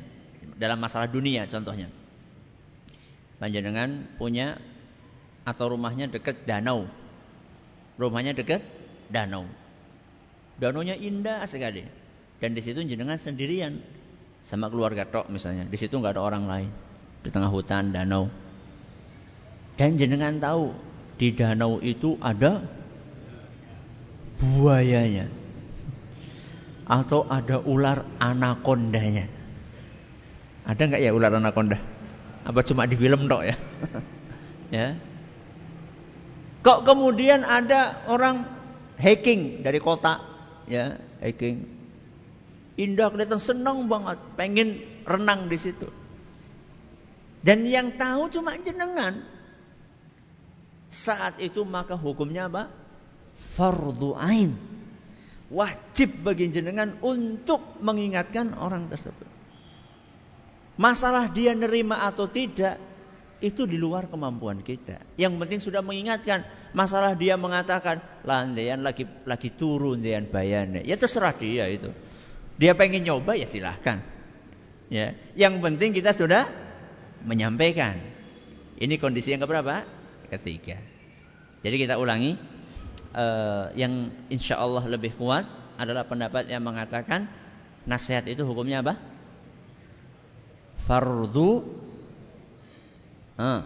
dalam 0.54 0.78
masalah 0.78 1.10
dunia 1.10 1.50
contohnya. 1.50 1.90
Panjenengan 3.42 4.06
punya 4.22 4.62
atau 5.50 5.74
rumahnya 5.74 6.14
dekat 6.14 6.46
danau. 6.46 6.86
Rumahnya 7.98 8.38
dekat 8.38 8.62
danau. 9.10 9.50
Danaunya 10.62 10.94
indah 10.94 11.42
sekali. 11.50 11.90
Dan 12.38 12.54
di 12.54 12.62
situ 12.62 12.86
jenengan 12.86 13.18
sendirian 13.18 13.82
sama 14.46 14.70
keluarga 14.70 15.10
tok 15.10 15.34
misalnya. 15.34 15.66
Di 15.66 15.74
situ 15.74 15.98
nggak 15.98 16.14
ada 16.14 16.22
orang 16.22 16.46
lain. 16.46 16.70
Di 17.26 17.34
tengah 17.34 17.50
hutan, 17.50 17.90
danau. 17.90 18.30
Dan 19.74 19.98
jenengan 19.98 20.38
tahu 20.38 20.70
di 21.18 21.34
danau 21.34 21.82
itu 21.82 22.14
ada 22.22 22.62
buayanya. 24.38 25.26
Atau 26.86 27.26
ada 27.26 27.58
ular 27.66 28.06
anakondanya. 28.22 29.26
Ada 30.70 30.82
nggak 30.94 31.02
ya 31.02 31.10
ular 31.10 31.34
anakonda? 31.34 31.82
Apa 32.46 32.62
cuma 32.62 32.86
di 32.86 32.94
film 32.94 33.26
tok 33.26 33.42
ya? 33.50 33.56
ya. 34.78 34.88
Kok 36.62 36.86
kemudian 36.86 37.42
ada 37.42 38.06
orang 38.06 38.46
hacking 39.02 39.66
dari 39.66 39.82
kota, 39.82 40.22
ya, 40.70 40.98
hacking 41.22 41.75
Indah 42.76 43.08
kelihatan 43.08 43.40
senang 43.40 43.88
banget, 43.88 44.20
pengen 44.36 44.84
renang 45.08 45.48
di 45.48 45.56
situ. 45.56 45.88
Dan 47.46 47.64
yang 47.70 47.96
tahu 47.96 48.28
cuma 48.34 48.58
jenengan. 48.60 49.22
Saat 50.92 51.40
itu 51.40 51.64
maka 51.64 51.96
hukumnya 51.96 52.52
apa? 52.52 52.74
Fardu 53.56 54.18
ain. 54.18 54.56
Wajib 55.54 56.26
bagi 56.26 56.50
jenengan 56.50 56.98
untuk 57.06 57.62
mengingatkan 57.80 58.58
orang 58.58 58.90
tersebut. 58.90 59.30
Masalah 60.76 61.32
dia 61.32 61.56
nerima 61.56 62.04
atau 62.04 62.28
tidak 62.28 62.76
itu 63.40 63.64
di 63.70 63.78
luar 63.80 64.10
kemampuan 64.12 64.60
kita. 64.66 65.00
Yang 65.16 65.34
penting 65.40 65.60
sudah 65.62 65.82
mengingatkan. 65.86 66.44
Masalah 66.76 67.16
dia 67.16 67.40
mengatakan 67.40 68.04
landean 68.28 68.84
lagi 68.84 69.08
lagi 69.24 69.54
turun 69.54 70.04
dean 70.04 70.28
bayannya. 70.28 70.84
Ya 70.84 71.00
terserah 71.00 71.32
dia 71.38 71.70
itu. 71.72 71.94
Dia 72.56 72.72
pengen 72.76 73.04
nyoba 73.04 73.36
ya 73.36 73.48
silahkan. 73.48 74.00
Ya, 74.88 75.18
yang 75.34 75.60
penting 75.60 75.92
kita 75.92 76.14
sudah 76.16 76.48
menyampaikan. 77.26 78.00
Ini 78.78 78.96
kondisi 79.02 79.34
yang 79.34 79.42
keberapa? 79.44 79.84
Ketiga. 80.30 80.80
Jadi 81.66 81.76
kita 81.76 81.98
ulangi. 81.98 82.38
Uh, 83.16 83.72
yang 83.80 84.12
insya 84.28 84.60
Allah 84.60 84.84
lebih 84.92 85.16
kuat 85.16 85.48
adalah 85.80 86.04
pendapat 86.04 86.52
yang 86.52 86.60
mengatakan 86.68 87.32
nasihat 87.88 88.28
itu 88.28 88.44
hukumnya 88.44 88.84
apa? 88.84 89.00
Fardu. 90.84 91.64
Uh. 93.40 93.64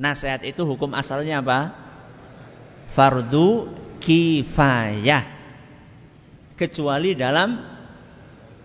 Nasihat 0.00 0.40
itu 0.48 0.64
hukum 0.64 0.96
asalnya 0.96 1.44
apa? 1.44 1.76
Fardu 2.96 3.68
kifayah. 4.00 5.39
Kecuali 6.60 7.16
dalam 7.16 7.56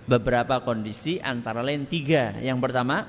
beberapa 0.04 0.60
kondisi 0.68 1.16
antara 1.24 1.64
lain 1.64 1.88
tiga. 1.88 2.36
Yang 2.44 2.60
pertama, 2.60 3.08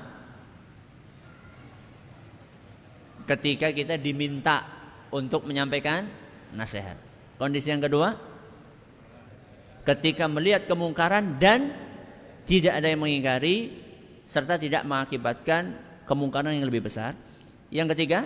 ketika 3.27 3.75
kita 3.75 3.99
diminta 3.99 4.63
untuk 5.11 5.43
menyampaikan 5.43 6.07
nasihat. 6.55 6.95
Kondisi 7.35 7.67
yang 7.67 7.83
kedua, 7.83 8.15
ketika 9.83 10.31
melihat 10.31 10.63
kemungkaran 10.65 11.35
dan 11.35 11.75
tidak 12.47 12.79
ada 12.79 12.87
yang 12.87 13.03
mengingkari 13.03 13.75
serta 14.23 14.55
tidak 14.55 14.87
mengakibatkan 14.87 15.75
kemungkaran 16.07 16.55
yang 16.55 16.67
lebih 16.67 16.87
besar. 16.87 17.13
Yang 17.67 17.91
ketiga, 17.95 18.23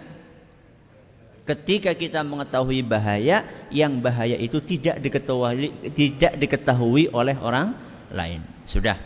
ketika 1.46 1.98
kita 1.98 2.22
mengetahui 2.22 2.86
bahaya 2.86 3.44
yang 3.74 4.00
bahaya 4.00 4.38
itu 4.38 4.62
tidak 4.62 5.02
diketahui 5.02 5.74
tidak 5.94 6.38
diketahui 6.38 7.10
oleh 7.10 7.36
orang 7.40 7.74
lain. 8.14 8.44
Sudah. 8.68 9.00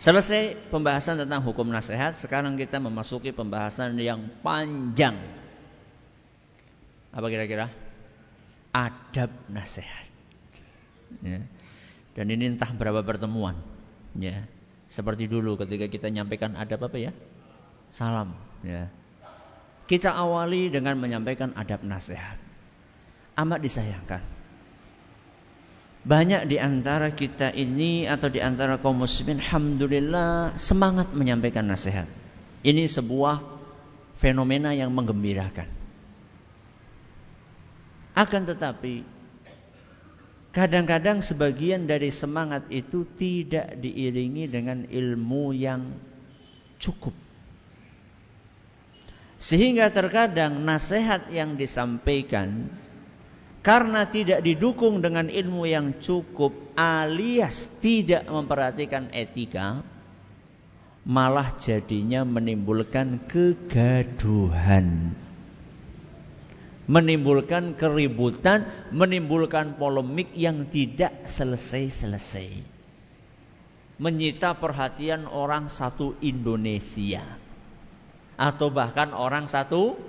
Selesai 0.00 0.56
pembahasan 0.72 1.20
tentang 1.20 1.44
hukum 1.44 1.68
nasihat, 1.68 2.16
sekarang 2.16 2.56
kita 2.56 2.80
memasuki 2.80 3.36
pembahasan 3.36 4.00
yang 4.00 4.32
panjang. 4.40 5.20
Apa 7.12 7.26
kira-kira? 7.28 7.68
Adab 8.72 9.28
nasihat. 9.52 10.08
Ya. 11.20 11.44
Dan 12.16 12.26
ini 12.32 12.48
entah 12.48 12.72
berapa 12.72 13.04
pertemuan. 13.04 13.60
Ya. 14.16 14.48
Seperti 14.88 15.28
dulu 15.28 15.60
ketika 15.60 15.84
kita 15.86 16.08
nyampaikan 16.08 16.56
adab 16.56 16.88
apa 16.88 16.96
ya? 16.96 17.12
Salam. 17.92 18.32
Ya. 18.64 18.88
Kita 19.90 20.14
awali 20.14 20.70
dengan 20.70 20.94
menyampaikan 21.02 21.50
adab 21.58 21.82
nasihat. 21.82 22.38
Amat 23.34 23.58
disayangkan 23.58 24.22
banyak 26.00 26.48
di 26.48 26.56
antara 26.56 27.12
kita 27.12 27.52
ini 27.52 28.08
atau 28.08 28.32
di 28.32 28.40
antara 28.40 28.80
kaum 28.80 29.04
muslimin 29.04 29.36
alhamdulillah 29.44 30.56
semangat 30.56 31.12
menyampaikan 31.12 31.68
nasihat. 31.68 32.08
Ini 32.64 32.88
sebuah 32.88 33.40
fenomena 34.16 34.72
yang 34.72 34.92
menggembirakan. 34.96 35.68
Akan 38.16 38.42
tetapi 38.48 39.04
kadang-kadang 40.56 41.20
sebagian 41.20 41.84
dari 41.84 42.08
semangat 42.08 42.68
itu 42.72 43.04
tidak 43.20 43.76
diiringi 43.80 44.48
dengan 44.48 44.88
ilmu 44.88 45.52
yang 45.52 45.84
cukup. 46.80 47.12
Sehingga 49.40 49.88
terkadang 49.88 50.68
nasihat 50.68 51.32
yang 51.32 51.56
disampaikan 51.56 52.68
karena 53.64 54.04
tidak 54.04 54.44
didukung 54.44 55.00
dengan 55.00 55.32
ilmu 55.32 55.64
yang 55.64 55.96
cukup 55.96 56.52
alias 56.76 57.72
tidak 57.80 58.28
memperhatikan 58.28 59.08
etika 59.16 59.80
malah 61.08 61.56
jadinya 61.56 62.28
menimbulkan 62.28 63.24
kegaduhan 63.24 65.16
menimbulkan 66.84 67.80
keributan 67.80 68.68
menimbulkan 68.92 69.80
polemik 69.80 70.36
yang 70.36 70.68
tidak 70.68 71.30
selesai-selesai. 71.30 72.60
Menyita 74.00 74.56
perhatian 74.56 75.24
orang 75.24 75.72
satu 75.72 76.16
Indonesia 76.20 77.39
atau 78.40 78.72
bahkan 78.72 79.12
orang 79.12 79.44
satu 79.44 80.00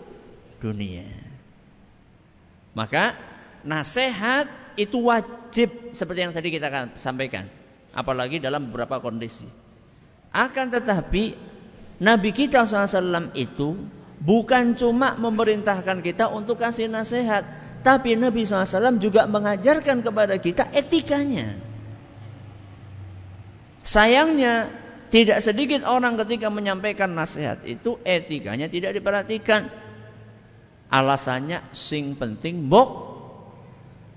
dunia 0.63 1.31
maka 2.71 3.19
nasihat 3.67 4.47
itu 4.79 5.03
wajib 5.03 5.91
seperti 5.91 6.19
yang 6.23 6.33
tadi 6.33 6.49
kita 6.53 6.95
sampaikan. 6.95 7.51
Apalagi 7.91 8.39
dalam 8.39 8.71
beberapa 8.71 9.03
kondisi. 9.03 9.47
Akan 10.31 10.71
tetapi 10.71 11.35
Nabi 11.99 12.29
kita 12.31 12.63
SAW 12.63 13.35
itu 13.35 13.75
bukan 14.23 14.79
cuma 14.79 15.19
memerintahkan 15.19 15.99
kita 15.99 16.31
untuk 16.31 16.63
kasih 16.63 16.87
nasihat. 16.87 17.43
Tapi 17.83 18.15
Nabi 18.15 18.47
SAW 18.47 18.95
juga 19.01 19.27
mengajarkan 19.27 19.99
kepada 20.05 20.39
kita 20.39 20.71
etikanya. 20.71 21.59
Sayangnya 23.83 24.71
tidak 25.11 25.43
sedikit 25.43 25.83
orang 25.83 26.15
ketika 26.15 26.47
menyampaikan 26.47 27.11
nasihat 27.11 27.59
itu 27.67 27.99
etikanya 28.07 28.71
tidak 28.71 28.95
diperhatikan. 28.95 29.67
Alasannya 30.87 31.67
sing 31.75 32.15
penting 32.15 32.71
bok 32.71 33.11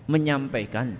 menyampaikan. 0.07 0.95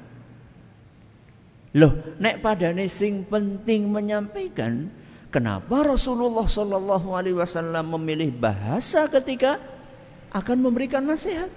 Loh, 1.75 1.95
nek 2.19 2.43
padane 2.43 2.87
sing 2.87 3.27
penting 3.27 3.91
menyampaikan, 3.91 4.91
kenapa 5.35 5.83
Rasulullah 5.83 6.47
Shallallahu 6.47 7.15
alaihi 7.15 7.35
wasallam 7.39 7.95
memilih 7.99 8.31
bahasa 8.31 9.11
ketika 9.11 9.59
akan 10.35 10.59
memberikan 10.63 11.07
nasihat? 11.07 11.51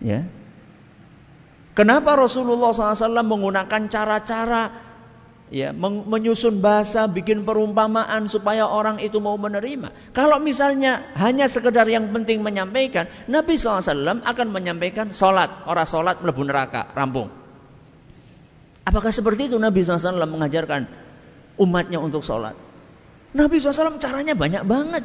Ya. 0.00 0.28
Kenapa 1.76 2.16
Rasulullah 2.16 2.72
SAW 2.72 3.20
menggunakan 3.20 3.92
cara-cara 3.92 4.85
ya 5.50 5.70
menyusun 5.74 6.58
bahasa, 6.58 7.06
bikin 7.06 7.46
perumpamaan 7.46 8.26
supaya 8.26 8.66
orang 8.66 8.98
itu 8.98 9.22
mau 9.22 9.38
menerima. 9.38 9.94
Kalau 10.10 10.42
misalnya 10.42 11.06
hanya 11.14 11.46
sekedar 11.46 11.86
yang 11.86 12.10
penting 12.10 12.42
menyampaikan, 12.42 13.06
Nabi 13.30 13.54
SAW 13.54 14.22
akan 14.22 14.46
menyampaikan 14.50 15.14
sholat, 15.14 15.66
orang 15.70 15.86
sholat 15.86 16.16
melebu 16.22 16.42
neraka, 16.46 16.90
rampung. 16.94 17.30
Apakah 18.86 19.10
seperti 19.10 19.50
itu 19.50 19.58
Nabi 19.58 19.82
SAW 19.82 20.14
mengajarkan 20.26 20.86
umatnya 21.58 21.98
untuk 21.98 22.22
sholat? 22.22 22.54
Nabi 23.34 23.58
SAW 23.58 23.98
caranya 23.98 24.38
banyak 24.38 24.62
banget. 24.62 25.04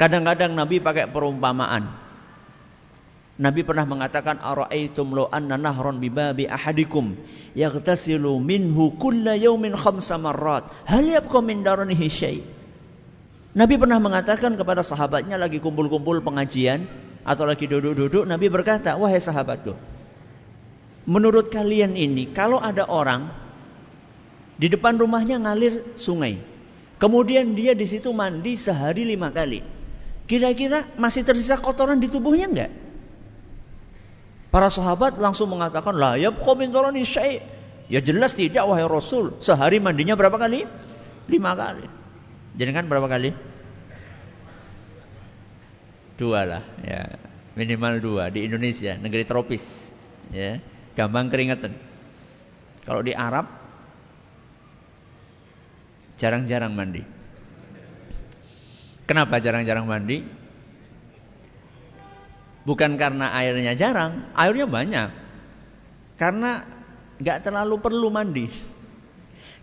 Kadang-kadang 0.00 0.54
Nabi 0.54 0.80
pakai 0.80 1.10
perumpamaan. 1.10 2.07
Nabi 3.38 3.62
pernah 3.62 3.86
mengatakan 3.86 4.42
araaitum 4.42 5.14
law 5.14 5.26
anna 5.30 5.54
nahran 5.54 6.02
bi 6.02 6.10
babi 6.10 6.50
ahadikum 6.50 7.14
yaghtasilu 7.54 8.42
minhu 8.42 8.98
kulla 8.98 9.38
yawmin 9.38 9.78
khamsa 9.78 10.18
marrat. 10.18 10.66
Hal 10.90 11.06
yabqa 11.06 11.38
min 11.38 11.62
daranihi 11.62 12.06
syai? 12.10 12.42
Nabi 13.54 13.74
pernah 13.78 14.02
mengatakan 14.02 14.58
kepada 14.58 14.82
sahabatnya 14.82 15.38
lagi 15.38 15.62
kumpul-kumpul 15.62 16.20
pengajian 16.20 16.84
atau 17.28 17.44
lagi 17.44 17.68
duduk-duduk 17.68 18.24
Nabi 18.24 18.48
berkata 18.48 18.96
wahai 18.96 19.20
sahabatku 19.20 19.76
menurut 21.08 21.52
kalian 21.52 21.92
ini 21.92 22.32
kalau 22.32 22.56
ada 22.56 22.88
orang 22.88 23.28
di 24.56 24.72
depan 24.72 24.96
rumahnya 24.96 25.36
ngalir 25.40 25.96
sungai 25.96 26.40
kemudian 26.96 27.52
dia 27.52 27.76
di 27.76 27.84
situ 27.84 28.12
mandi 28.16 28.56
sehari 28.56 29.04
lima 29.04 29.28
kali 29.28 29.60
kira-kira 30.24 30.88
masih 31.00 31.24
tersisa 31.24 31.60
kotoran 31.60 32.00
di 32.00 32.08
tubuhnya 32.08 32.48
enggak 32.48 32.72
Para 34.48 34.72
sahabat 34.72 35.20
langsung 35.20 35.52
mengatakan, 35.52 35.92
lah 35.92 36.16
ya. 36.16 36.32
Ya 37.88 38.00
jelas 38.04 38.36
tidak 38.36 38.64
wahai 38.68 38.84
Rasul. 38.84 39.36
Sehari 39.40 39.80
mandinya 39.80 40.16
berapa 40.16 40.36
kali? 40.36 40.64
Lima 41.28 41.52
kali. 41.56 41.88
Jadi 42.56 42.70
kan 42.72 42.84
berapa 42.88 43.08
kali? 43.08 43.32
Dua 46.16 46.40
lah, 46.44 46.64
ya. 46.84 47.16
Minimal 47.56 48.00
dua 48.00 48.24
di 48.30 48.46
Indonesia, 48.46 48.96
negeri 48.96 49.24
tropis. 49.26 49.90
Ya, 50.30 50.60
gampang 50.96 51.32
keringetan. 51.32 51.72
Kalau 52.84 53.04
di 53.04 53.12
Arab 53.12 53.48
jarang-jarang 56.18 56.74
mandi. 56.74 57.02
Kenapa 59.08 59.40
jarang-jarang 59.40 59.88
mandi? 59.88 60.20
Bukan 62.68 63.00
karena 63.00 63.32
airnya 63.32 63.72
jarang, 63.72 64.28
airnya 64.36 64.68
banyak. 64.68 65.08
Karena 66.20 66.68
nggak 67.16 67.48
terlalu 67.48 67.80
perlu 67.80 68.12
mandi. 68.12 68.44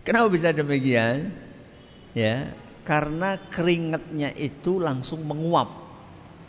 Kenapa 0.02 0.26
bisa 0.26 0.50
demikian? 0.50 1.30
Ya, 2.18 2.50
karena 2.82 3.38
keringatnya 3.54 4.34
itu 4.34 4.82
langsung 4.82 5.22
menguap, 5.22 5.70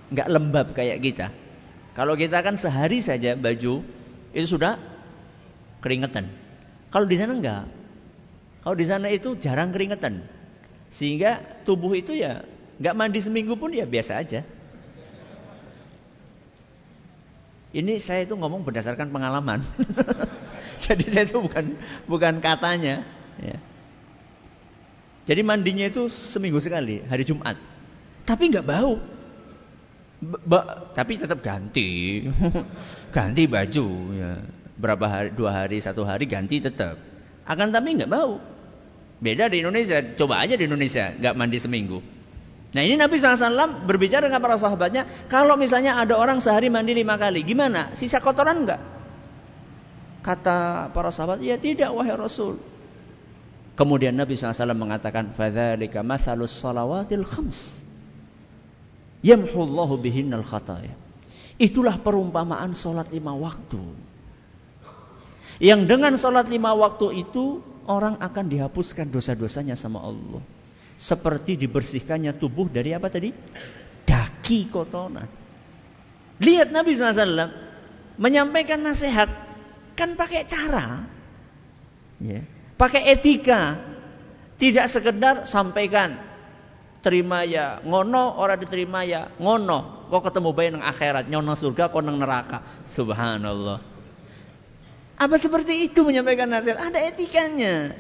nggak 0.09 0.29
lembab 0.33 0.73
kayak 0.73 0.97
kita. 1.05 1.29
Kalau 1.93 2.17
kita 2.17 2.41
kan 2.41 2.57
sehari 2.57 3.05
saja 3.05 3.37
baju 3.37 3.85
itu 4.33 4.47
sudah 4.49 4.81
keringetan. 5.85 6.25
Kalau 6.89 7.05
di 7.05 7.21
sana 7.21 7.37
enggak. 7.37 7.69
Kalau 8.65 8.73
di 8.73 8.85
sana 8.89 9.13
itu 9.13 9.37
jarang 9.37 9.69
keringetan. 9.69 10.25
Sehingga 10.89 11.37
tubuh 11.69 11.93
itu 11.93 12.17
ya 12.17 12.41
nggak 12.81 12.97
mandi 12.97 13.21
seminggu 13.21 13.53
pun 13.61 13.77
ya 13.77 13.85
biasa 13.85 14.17
aja. 14.25 14.41
Ini 17.75 17.99
saya 17.99 18.23
itu 18.23 18.36
ngomong 18.39 18.63
berdasarkan 18.63 19.12
pengalaman. 19.12 19.60
Jadi 20.86 21.03
saya 21.03 21.27
itu 21.27 21.43
bukan 21.43 21.75
bukan 22.08 22.39
katanya. 22.39 23.03
Ya. 23.41 23.60
Jadi 25.27 25.41
mandinya 25.43 25.84
itu 25.84 26.08
seminggu 26.08 26.63
sekali 26.63 27.03
hari 27.03 27.27
Jumat. 27.27 27.60
Tapi 28.23 28.43
nggak 28.47 28.67
bau. 28.67 28.95
Ba 30.23 30.89
tapi 30.95 31.19
tetap 31.19 31.43
ganti, 31.43 32.23
ganti 33.15 33.43
baju. 33.45 33.88
Ya. 34.15 34.32
Berapa 34.77 35.06
hari, 35.10 35.30
dua 35.36 35.51
hari, 35.51 35.84
satu 35.84 36.08
hari 36.08 36.23
ganti 36.30 36.63
tetap. 36.63 36.95
Akan 37.43 37.75
tapi 37.75 37.99
nggak 37.99 38.10
bau. 38.10 38.39
Beda 39.19 39.51
di 39.51 39.60
Indonesia. 39.60 39.99
Coba 40.15 40.39
aja 40.39 40.56
di 40.56 40.63
Indonesia 40.63 41.12
nggak 41.12 41.36
mandi 41.36 41.60
seminggu. 41.60 41.99
Nah 42.77 42.85
ini 42.85 42.93
Nabi 42.93 43.17
SAW 43.17 43.89
berbicara 43.89 44.29
dengan 44.29 44.37
para 44.37 44.53
sahabatnya, 44.53 45.09
kalau 45.33 45.57
misalnya 45.57 45.97
ada 45.97 46.13
orang 46.13 46.37
sehari 46.37 46.69
mandi 46.69 46.93
lima 46.93 47.17
kali, 47.17 47.41
gimana? 47.41 47.97
Sisa 47.97 48.21
kotoran 48.21 48.69
enggak? 48.69 48.77
Kata 50.21 50.93
para 50.93 51.09
sahabat, 51.09 51.41
ya 51.41 51.57
tidak 51.57 51.89
wahai 51.89 52.13
Rasul. 52.13 52.61
Kemudian 53.73 54.13
Nabi 54.13 54.37
SAW 54.37 54.77
mengatakan, 54.77 55.33
فَذَلِكَ 55.33 55.97
مَثَلُ 56.05 56.37
الصَّلَوَاتِ 56.37 57.09
الْخَمْسِ 57.17 57.59
يَمْحُ 59.25 59.57
اللَّهُ 59.57 59.89
بِهِنَّ 59.97 60.29
Itulah 61.57 61.97
perumpamaan 61.97 62.77
sholat 62.77 63.09
lima 63.09 63.33
waktu. 63.33 63.81
Yang 65.57 65.81
dengan 65.89 66.13
sholat 66.13 66.45
lima 66.45 66.77
waktu 66.77 67.25
itu, 67.25 67.65
orang 67.89 68.21
akan 68.21 68.45
dihapuskan 68.45 69.09
dosa-dosanya 69.09 69.73
sama 69.73 70.05
Allah 70.05 70.45
seperti 70.97 71.55
dibersihkannya 71.62 72.33
tubuh 72.36 72.65
dari 72.67 72.91
apa 72.91 73.07
tadi? 73.07 73.29
Daki 74.03 74.67
kotoran. 74.73 75.29
Lihat 76.41 76.73
Nabi 76.73 76.97
SAW 76.97 77.53
menyampaikan 78.17 78.81
nasihat. 78.81 79.29
Kan 79.97 80.13
pakai 80.13 80.45
cara, 80.45 81.10
ya. 82.21 82.45
pakai 82.77 83.10
etika, 83.17 83.81
tidak 84.62 84.86
sekedar 84.93 85.49
sampaikan 85.49 86.21
terima 87.01 87.41
ya 87.41 87.81
ngono 87.81 88.38
orang 88.38 88.62
diterima 88.62 89.01
ya 89.10 89.33
ngono. 89.41 90.10
Kok 90.13 90.21
ketemu 90.29 90.49
bayi 90.53 90.69
nang 90.69 90.86
akhirat? 90.86 91.27
Nyono 91.33 91.57
surga 91.57 91.89
kok 91.89 92.05
nang 92.05 92.21
neraka? 92.21 92.62
Subhanallah. 92.93 93.81
Apa 95.17 95.36
seperti 95.41 95.89
itu 95.89 96.05
menyampaikan 96.05 96.45
nasihat? 96.45 96.77
Ada 96.77 97.10
etikanya. 97.10 97.97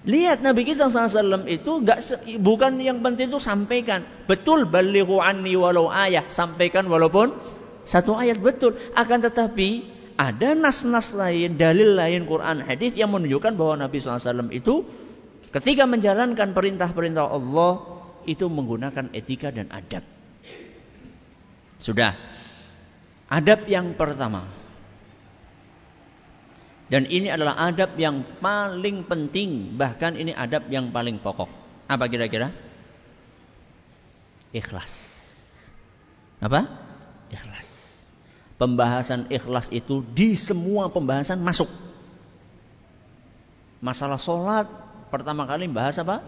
Lihat 0.00 0.40
Nabi 0.40 0.64
kita 0.64 0.88
SAW 0.88 1.44
itu 1.44 1.84
gak 1.84 2.00
bukan 2.40 2.80
yang 2.80 3.04
penting 3.04 3.28
itu 3.28 3.36
sampaikan. 3.36 4.00
Betul 4.24 4.64
balighu 4.64 5.20
anni 5.20 5.52
walau 5.60 5.92
ayah. 5.92 6.24
Sampaikan 6.32 6.88
walaupun 6.88 7.36
satu 7.84 8.16
ayat 8.16 8.40
betul. 8.40 8.80
Akan 8.96 9.20
tetapi 9.20 9.84
ada 10.16 10.56
nas-nas 10.56 11.12
lain, 11.12 11.60
dalil 11.60 11.96
lain 11.96 12.24
Quran 12.24 12.64
hadis 12.64 12.96
yang 12.96 13.12
menunjukkan 13.12 13.56
bahwa 13.56 13.88
Nabi 13.88 14.00
SAW 14.00 14.52
itu 14.52 14.88
ketika 15.52 15.84
menjalankan 15.84 16.56
perintah-perintah 16.56 17.28
Allah 17.28 17.72
itu 18.24 18.48
menggunakan 18.48 19.12
etika 19.12 19.52
dan 19.52 19.68
adab. 19.68 20.04
Sudah. 21.80 22.16
Adab 23.32 23.64
yang 23.64 23.96
pertama, 23.96 24.48
dan 26.90 27.06
ini 27.06 27.30
adalah 27.30 27.54
adab 27.54 27.94
yang 27.94 28.26
paling 28.42 29.06
penting, 29.06 29.78
bahkan 29.78 30.18
ini 30.18 30.34
adab 30.34 30.66
yang 30.74 30.90
paling 30.90 31.22
pokok. 31.22 31.46
Apa 31.86 32.10
kira-kira? 32.10 32.50
Ikhlas. 34.50 34.94
Apa? 36.42 36.66
Ikhlas. 37.30 38.02
Pembahasan 38.58 39.30
ikhlas 39.30 39.70
itu 39.70 40.02
di 40.02 40.34
semua 40.34 40.90
pembahasan 40.90 41.38
masuk. 41.38 41.70
Masalah 43.78 44.18
sholat 44.18 44.66
pertama 45.14 45.46
kali 45.46 45.70
bahas 45.70 45.96
apa? 46.02 46.26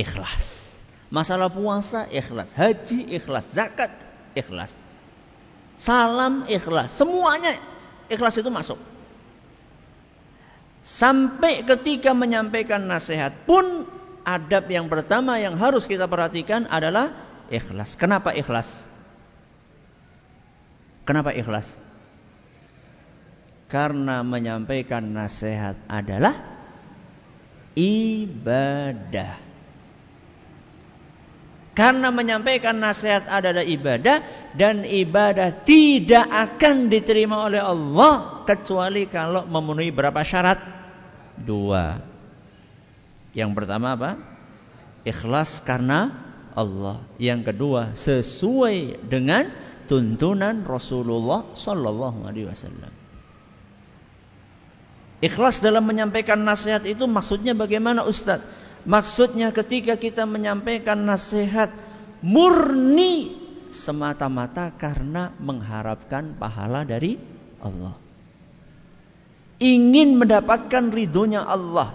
Ikhlas. 0.00 0.68
Masalah 1.08 1.48
puasa 1.48 2.04
ikhlas, 2.12 2.52
haji 2.52 3.16
ikhlas, 3.16 3.56
zakat 3.56 3.88
ikhlas, 4.36 4.76
salam 5.80 6.44
ikhlas, 6.44 6.92
semuanya 6.92 7.56
ikhlas 8.12 8.36
itu 8.36 8.52
masuk. 8.52 8.76
Sampai 10.88 11.68
ketika 11.68 12.16
menyampaikan 12.16 12.88
nasihat 12.88 13.44
pun 13.44 13.84
adab 14.24 14.72
yang 14.72 14.88
pertama 14.88 15.36
yang 15.36 15.60
harus 15.60 15.84
kita 15.84 16.08
perhatikan 16.08 16.64
adalah 16.64 17.12
ikhlas. 17.52 17.92
Kenapa 18.00 18.32
ikhlas? 18.32 18.88
Kenapa 21.04 21.36
ikhlas? 21.36 21.76
Karena 23.68 24.24
menyampaikan 24.24 25.04
nasihat 25.12 25.76
adalah 25.92 26.40
ibadah. 27.76 29.44
Karena 31.76 32.08
menyampaikan 32.08 32.80
nasihat 32.80 33.28
adalah 33.28 33.60
ibadah 33.60 34.24
dan 34.56 34.88
ibadah 34.88 35.52
tidak 35.68 36.24
akan 36.32 36.88
diterima 36.88 37.44
oleh 37.44 37.60
Allah 37.60 38.40
kecuali 38.48 39.04
kalau 39.04 39.44
memenuhi 39.44 39.92
beberapa 39.92 40.24
syarat 40.24 40.77
dua. 41.44 42.02
Yang 43.36 43.50
pertama 43.54 43.94
apa? 43.94 44.10
Ikhlas 45.06 45.62
karena 45.62 46.14
Allah. 46.58 47.04
Yang 47.22 47.54
kedua 47.54 47.94
sesuai 47.94 49.06
dengan 49.06 49.50
tuntunan 49.86 50.66
Rasulullah 50.66 51.54
Sallallahu 51.54 52.26
Alaihi 52.26 52.50
Wasallam. 52.50 52.92
Ikhlas 55.18 55.58
dalam 55.58 55.82
menyampaikan 55.82 56.38
nasihat 56.38 56.86
itu 56.86 57.06
maksudnya 57.10 57.54
bagaimana 57.54 58.06
Ustaz? 58.06 58.38
Maksudnya 58.86 59.50
ketika 59.50 59.98
kita 59.98 60.22
menyampaikan 60.22 61.02
nasihat 61.02 61.74
murni 62.22 63.34
semata-mata 63.74 64.70
karena 64.78 65.34
mengharapkan 65.42 66.38
pahala 66.38 66.86
dari 66.86 67.18
Allah 67.58 68.07
ingin 69.58 70.18
mendapatkan 70.18 70.90
ridhonya 70.90 71.42
Allah. 71.42 71.94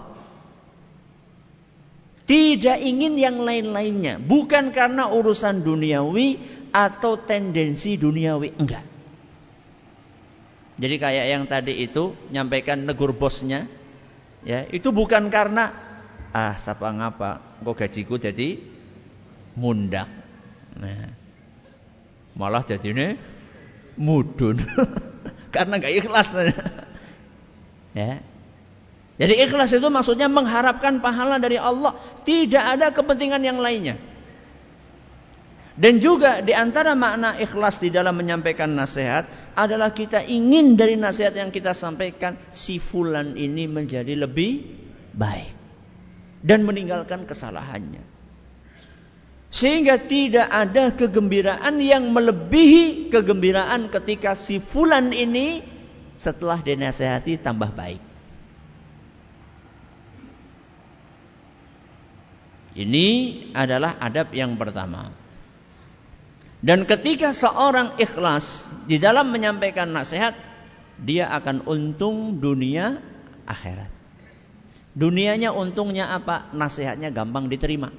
Tidak 2.24 2.80
ingin 2.80 3.20
yang 3.20 3.44
lain-lainnya. 3.44 4.16
Bukan 4.16 4.72
karena 4.72 5.12
urusan 5.12 5.60
duniawi 5.60 6.40
atau 6.72 7.20
tendensi 7.20 8.00
duniawi. 8.00 8.56
Enggak. 8.56 8.84
Jadi 10.74 10.96
kayak 10.98 11.26
yang 11.30 11.44
tadi 11.46 11.86
itu 11.86 12.18
nyampaikan 12.34 12.82
negur 12.82 13.14
bosnya, 13.14 13.70
ya 14.42 14.66
itu 14.66 14.90
bukan 14.90 15.30
karena 15.30 15.70
ah 16.34 16.58
siapa 16.58 16.90
ngapa 16.90 17.62
kok 17.62 17.78
gajiku 17.78 18.18
jadi 18.18 18.58
mundak, 19.54 20.10
nah, 20.74 21.14
malah 22.34 22.66
jadi 22.66 22.90
ini 22.90 23.08
mudun 23.94 24.58
karena 25.54 25.78
gak 25.78 25.94
ikhlas. 25.94 26.34
Ya. 27.94 28.20
Jadi 29.14 29.34
ikhlas 29.46 29.70
itu 29.70 29.86
maksudnya 29.86 30.26
mengharapkan 30.26 30.98
pahala 30.98 31.38
dari 31.38 31.54
Allah, 31.54 31.94
tidak 32.26 32.64
ada 32.66 32.90
kepentingan 32.90 33.46
yang 33.46 33.62
lainnya. 33.62 33.94
Dan 35.74 35.98
juga 35.98 36.38
di 36.38 36.54
antara 36.54 36.94
makna 36.94 37.34
ikhlas 37.38 37.82
di 37.82 37.90
dalam 37.90 38.14
menyampaikan 38.14 38.70
nasihat 38.74 39.26
adalah 39.58 39.90
kita 39.90 40.22
ingin 40.22 40.78
dari 40.78 40.94
nasihat 40.94 41.34
yang 41.34 41.50
kita 41.50 41.74
sampaikan 41.74 42.38
si 42.54 42.78
fulan 42.78 43.34
ini 43.34 43.66
menjadi 43.66 44.14
lebih 44.14 44.62
baik 45.14 45.50
dan 46.46 46.62
meninggalkan 46.62 47.26
kesalahannya. 47.26 48.06
Sehingga 49.50 49.98
tidak 49.98 50.50
ada 50.50 50.94
kegembiraan 50.94 51.78
yang 51.78 52.10
melebihi 52.10 53.10
kegembiraan 53.10 53.90
ketika 53.90 54.34
si 54.34 54.58
fulan 54.58 55.10
ini 55.10 55.73
setelah 56.14 56.58
dinasehati 56.62 57.38
tambah 57.42 57.70
baik. 57.74 58.02
Ini 62.74 63.06
adalah 63.54 63.94
adab 64.02 64.34
yang 64.34 64.58
pertama. 64.58 65.14
Dan 66.64 66.88
ketika 66.90 67.30
seorang 67.30 68.00
ikhlas 68.02 68.72
di 68.90 68.98
dalam 68.98 69.30
menyampaikan 69.30 69.94
nasihat, 69.94 70.34
dia 70.98 71.30
akan 71.30 71.68
untung 71.70 72.42
dunia 72.42 72.98
akhirat. 73.46 73.92
Dunianya 74.94 75.54
untungnya 75.54 76.14
apa? 76.14 76.50
Nasihatnya 76.54 77.10
gampang 77.14 77.46
diterima. 77.50 77.90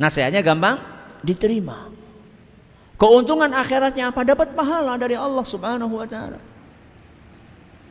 Nasihatnya 0.00 0.40
gampang 0.40 0.80
diterima. 1.24 1.92
Keuntungan 2.96 3.50
akhiratnya 3.52 4.14
apa? 4.14 4.22
Dapat 4.22 4.54
pahala 4.54 4.96
dari 4.96 5.18
Allah 5.18 5.44
Subhanahu 5.44 5.98
wa 5.98 6.06
taala. 6.06 6.51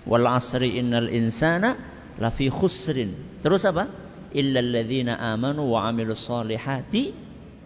Wal 0.06 0.26
asri 0.26 0.82
innal 0.82 1.10
insana 1.14 1.78
lafi 2.18 2.50
khusrin. 2.50 3.42
Terus 3.46 3.66
apa? 3.70 3.86
Illal 4.32 4.72
ladzina 4.72 5.20
amanu 5.20 5.76
wa 5.76 5.86
amilus 5.86 6.26
solihati 6.26 7.14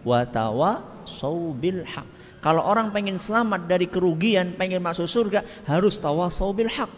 wa 0.04 0.26
tawasau 0.26 1.54
bil 1.56 1.86
haq. 1.86 2.06
Kalau 2.44 2.62
orang 2.62 2.94
pengen 2.94 3.18
selamat 3.18 3.66
dari 3.66 3.90
kerugian, 3.90 4.54
pengen 4.54 4.84
masuk 4.84 5.10
surga, 5.10 5.42
harus 5.66 5.98
tawasau 5.98 6.54
bil 6.54 6.70
haq. 6.70 6.90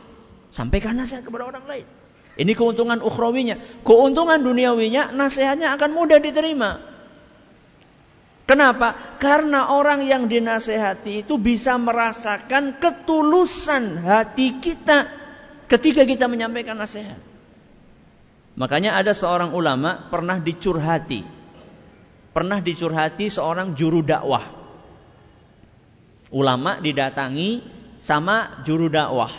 Sampaikan 0.48 0.96
nasihat 0.96 1.24
kepada 1.24 1.48
orang 1.48 1.64
lain. 1.64 1.86
Ini 2.38 2.52
keuntungan 2.54 3.02
ukhrawinya. 3.02 3.82
Keuntungan 3.82 4.38
duniawinya, 4.40 5.10
nasihatnya 5.10 5.74
akan 5.74 5.90
mudah 5.90 6.22
diterima. 6.22 6.78
Kenapa? 8.48 9.20
Karena 9.20 9.76
orang 9.76 10.08
yang 10.08 10.24
dinasehati 10.24 11.28
itu 11.28 11.36
bisa 11.36 11.76
merasakan 11.76 12.80
ketulusan 12.80 14.00
hati 14.00 14.56
kita 14.56 15.17
ketika 15.68 16.02
kita 16.08 16.26
menyampaikan 16.26 16.74
nasihat. 16.74 17.20
Makanya 18.58 18.98
ada 18.98 19.14
seorang 19.14 19.54
ulama 19.54 20.10
pernah 20.10 20.42
dicurhati. 20.42 21.22
Pernah 22.34 22.58
dicurhati 22.58 23.30
seorang 23.30 23.78
juru 23.78 24.02
dakwah. 24.02 24.42
Ulama 26.34 26.82
didatangi 26.82 27.62
sama 28.02 28.64
juru 28.66 28.90
dakwah. 28.90 29.30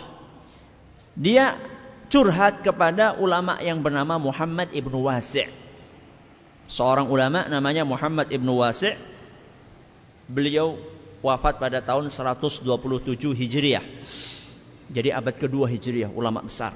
Dia 1.20 1.60
curhat 2.08 2.63
kepada 2.63 3.20
ulama 3.20 3.60
yang 3.60 3.84
bernama 3.84 4.15
Muhammad 4.15 4.72
ibnu 4.72 5.04
Wasi' 5.04 5.60
seorang 6.70 7.10
ulama 7.10 7.50
namanya 7.50 7.82
Muhammad 7.82 8.30
Ibnu 8.30 8.62
Wasi' 8.62 8.94
beliau 10.30 10.78
wafat 11.26 11.58
pada 11.58 11.82
tahun 11.82 12.13
127 12.13 12.62
Hijriah 13.34 13.82
jadi 14.89 15.15
abad 15.15 15.36
kedua 15.38 15.69
Hijriah 15.69 16.10
ulama 16.12 16.43
besar 16.43 16.73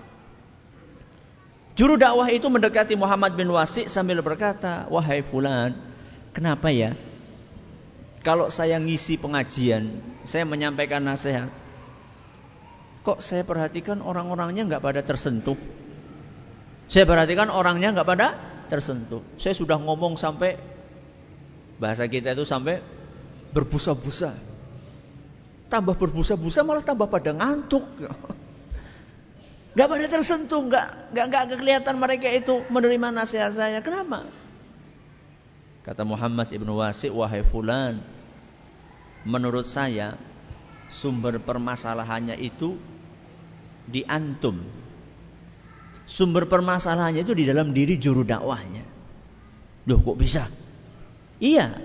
juru 1.74 1.98
dakwah 1.98 2.30
itu 2.30 2.46
mendekati 2.50 2.94
Muhammad 2.94 3.34
bin 3.34 3.50
Wasi' 3.50 3.90
sambil 3.90 4.22
berkata 4.22 4.86
wahai 4.88 5.26
fulan 5.26 5.74
kenapa 6.32 6.70
ya 6.70 6.94
kalau 8.24 8.48
saya 8.48 8.80
ngisi 8.80 9.18
pengajian 9.20 10.00
saya 10.24 10.46
menyampaikan 10.46 11.04
nasihat 11.04 11.50
kok 13.04 13.20
saya 13.20 13.44
perhatikan 13.44 14.00
orang-orangnya 14.00 14.70
nggak 14.70 14.84
pada 14.84 15.02
tersentuh 15.04 15.58
saya 16.94 17.10
perhatikan 17.10 17.50
orangnya 17.50 17.90
nggak 17.96 18.06
pada 18.08 18.28
tersentuh. 18.68 19.24
Saya 19.40 19.56
sudah 19.56 19.78
ngomong 19.80 20.20
sampai 20.20 20.60
bahasa 21.80 22.06
kita 22.08 22.38
itu 22.38 22.46
sampai 22.46 22.86
berbusa-busa. 23.50 24.53
Tambah 25.74 25.98
berbusa-busa 25.98 26.62
malah 26.62 26.86
tambah 26.86 27.10
pada 27.10 27.34
ngantuk. 27.34 27.82
Gak 29.74 29.90
pada 29.90 30.06
tersentuh, 30.06 30.70
gak, 30.70 31.18
gak, 31.18 31.34
gak 31.34 31.58
kelihatan 31.58 31.98
mereka 31.98 32.30
itu 32.30 32.62
menerima 32.70 33.10
nasihat 33.10 33.50
saya. 33.58 33.82
Kenapa? 33.82 34.30
Kata 35.82 36.06
Muhammad 36.06 36.54
ibnu 36.54 36.78
Wasi, 36.78 37.10
wahai 37.10 37.42
fulan, 37.42 37.98
menurut 39.26 39.66
saya 39.66 40.14
sumber 40.94 41.42
permasalahannya 41.42 42.38
itu 42.38 42.78
di 43.90 44.06
antum, 44.06 44.62
Sumber 46.04 46.52
permasalahannya 46.52 47.24
itu 47.24 47.32
di 47.32 47.48
dalam 47.48 47.72
diri 47.72 47.96
juru 47.96 48.28
dakwahnya. 48.28 48.84
Loh 49.88 50.00
kok 50.04 50.20
bisa? 50.20 50.52
Iya. 51.40 51.80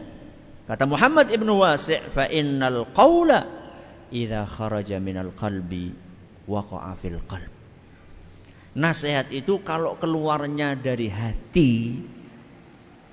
Kata 0.66 0.84
Muhammad 0.90 1.30
ibnu 1.30 1.62
Wasi' 1.62 2.02
fa 2.12 2.26
innal 2.26 2.90
qawla 2.92 3.57
idza 4.12 4.44
kharaja 4.48 4.98
minal 4.98 5.32
qalbi 5.36 5.92
waqa'a 6.48 6.92
fil 6.96 7.20
qalb. 7.28 7.52
Nasihat 8.78 9.32
itu 9.34 9.58
kalau 9.66 9.98
keluarnya 9.98 10.78
dari 10.78 11.10
hati 11.10 11.98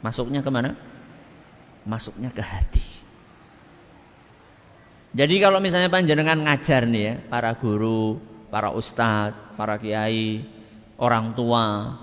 masuknya 0.05 0.45
ke 0.45 0.51
mana? 0.53 0.77
Masuknya 1.89 2.29
ke 2.29 2.43
hati. 2.43 2.85
Jadi 5.15 5.35
kalau 5.39 5.63
misalnya 5.63 5.87
panjenengan 5.87 6.43
ngajar 6.43 6.83
nih 6.91 7.03
ya, 7.07 7.13
para 7.31 7.55
guru, 7.55 8.19
para 8.51 8.75
ustadz, 8.75 9.55
para 9.55 9.79
kiai, 9.79 10.43
orang 10.99 11.31
tua. 11.39 11.95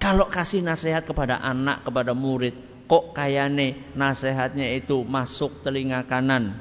Kalau 0.00 0.32
kasih 0.32 0.64
nasihat 0.64 1.04
kepada 1.04 1.36
anak, 1.36 1.84
kepada 1.84 2.16
murid, 2.16 2.56
kok 2.88 3.12
kayane 3.12 3.92
nasihatnya 3.92 4.72
itu 4.72 5.04
masuk 5.04 5.60
telinga 5.60 6.08
kanan, 6.08 6.56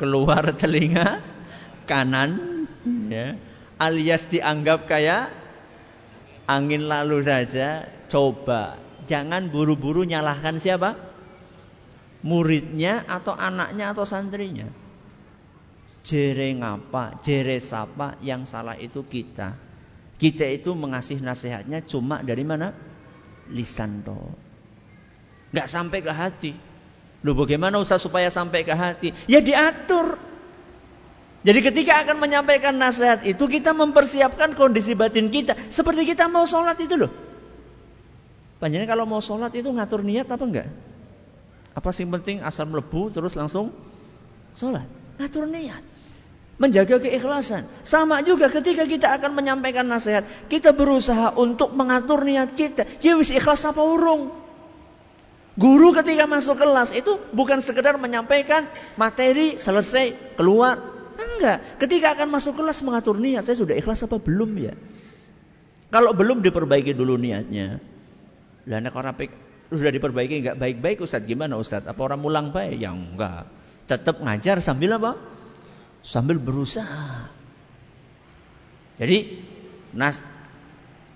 keluar 0.00 0.48
telinga 0.60 1.20
kanan, 1.84 2.64
ya. 3.12 3.36
alias 3.76 4.32
dianggap 4.32 4.88
kayak 4.88 5.28
angin 6.48 6.88
lalu 6.88 7.20
saja. 7.20 7.84
Coba, 8.10 8.74
jangan 9.06 9.52
buru-buru 9.54 10.02
nyalahkan 10.02 10.58
siapa? 10.58 10.98
Muridnya 12.26 13.06
atau 13.06 13.36
anaknya 13.38 13.94
atau 13.94 14.02
santrinya. 14.02 14.66
Jere 16.02 16.50
ngapa, 16.58 17.22
jere 17.22 17.62
sapa, 17.62 18.18
yang 18.24 18.48
salah 18.48 18.74
itu 18.74 19.06
kita. 19.06 19.54
Kita 20.18 20.44
itu 20.48 20.74
mengasih 20.74 21.22
nasihatnya 21.22 21.86
cuma 21.86 22.20
dari 22.20 22.42
mana? 22.42 22.74
Lisan 23.48 24.02
toh. 24.02 24.34
Gak 25.54 25.70
sampai 25.70 25.98
ke 26.02 26.12
hati. 26.12 26.52
Loh 27.20 27.36
bagaimana 27.36 27.76
usah 27.76 28.00
supaya 28.00 28.32
sampai 28.32 28.64
ke 28.64 28.72
hati? 28.72 29.12
Ya 29.28 29.44
diatur. 29.44 30.16
Jadi 31.40 31.60
ketika 31.64 32.04
akan 32.04 32.20
menyampaikan 32.20 32.76
nasihat 32.76 33.24
itu 33.24 33.48
kita 33.48 33.72
mempersiapkan 33.72 34.56
kondisi 34.56 34.92
batin 34.96 35.32
kita. 35.32 35.56
Seperti 35.68 36.08
kita 36.08 36.28
mau 36.28 36.44
sholat 36.44 36.76
itu 36.80 36.96
loh. 36.96 37.12
Panjangnya 38.60 38.88
kalau 38.88 39.08
mau 39.08 39.24
sholat 39.24 39.52
itu 39.56 39.68
ngatur 39.72 40.04
niat 40.04 40.28
apa 40.28 40.44
enggak? 40.44 40.68
Apa 41.72 41.92
sih 41.96 42.04
penting 42.04 42.44
asal 42.44 42.68
melebu 42.68 43.08
terus 43.12 43.36
langsung 43.36 43.72
sholat? 44.52 44.84
Ngatur 45.16 45.48
niat 45.48 45.80
menjaga 46.60 47.00
keikhlasan. 47.00 47.64
Sama 47.80 48.20
juga 48.20 48.52
ketika 48.52 48.84
kita 48.84 49.16
akan 49.16 49.32
menyampaikan 49.32 49.88
nasihat, 49.88 50.28
kita 50.52 50.76
berusaha 50.76 51.32
untuk 51.40 51.72
mengatur 51.72 52.20
niat 52.20 52.52
kita. 52.52 52.84
Ya 53.00 53.16
wis 53.16 53.32
ikhlas 53.32 53.64
apa 53.64 53.80
urung? 53.80 54.39
Guru 55.58 55.90
ketika 55.94 56.30
masuk 56.30 56.62
kelas 56.62 56.94
itu 56.94 57.18
bukan 57.34 57.58
sekedar 57.58 57.98
menyampaikan 57.98 58.70
materi 58.94 59.58
selesai 59.58 60.36
keluar. 60.38 60.78
Enggak, 61.20 61.80
ketika 61.82 62.16
akan 62.16 62.32
masuk 62.32 62.56
kelas 62.56 62.80
mengatur 62.86 63.18
niat, 63.18 63.44
saya 63.44 63.58
sudah 63.58 63.76
ikhlas 63.76 64.06
apa 64.06 64.16
belum 64.16 64.50
ya? 64.56 64.74
Kalau 65.90 66.14
belum 66.14 66.40
diperbaiki 66.40 66.94
dulu 66.94 67.18
niatnya. 67.18 67.82
Lah 68.70 68.78
anak 68.78 68.94
orang 68.94 69.18
sudah 69.70 69.92
diperbaiki 69.92 70.34
enggak 70.42 70.56
baik-baik 70.56 71.02
Ustaz 71.02 71.26
gimana 71.26 71.58
Ustaz? 71.58 71.82
Apa 71.84 71.98
orang 72.06 72.22
mulang 72.22 72.46
baik? 72.54 72.78
Ya 72.78 72.94
enggak. 72.94 73.50
Tetap 73.90 74.22
ngajar 74.22 74.62
sambil 74.62 74.96
apa? 74.96 75.18
sambil 76.00 76.40
berusaha. 76.40 77.28
Jadi 79.00 79.40
nas 79.96 80.20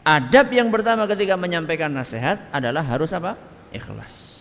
adab 0.05 0.49
yang 0.53 0.73
pertama 0.73 1.05
ketika 1.09 1.37
menyampaikan 1.37 1.93
nasihat 1.93 2.49
adalah 2.53 2.85
harus 2.85 3.13
apa? 3.13 3.37
Ikhlas. 3.75 4.35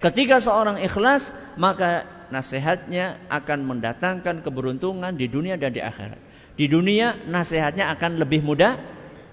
Ketika 0.00 0.40
seorang 0.40 0.80
ikhlas, 0.80 1.36
maka 1.60 2.08
nasihatnya 2.32 3.20
akan 3.28 3.68
mendatangkan 3.68 4.40
keberuntungan 4.40 5.12
di 5.12 5.28
dunia 5.28 5.60
dan 5.60 5.76
di 5.76 5.84
akhirat. 5.84 6.16
Di 6.56 6.72
dunia 6.72 7.20
nasihatnya 7.28 7.92
akan 7.92 8.16
lebih 8.16 8.40
mudah 8.40 8.80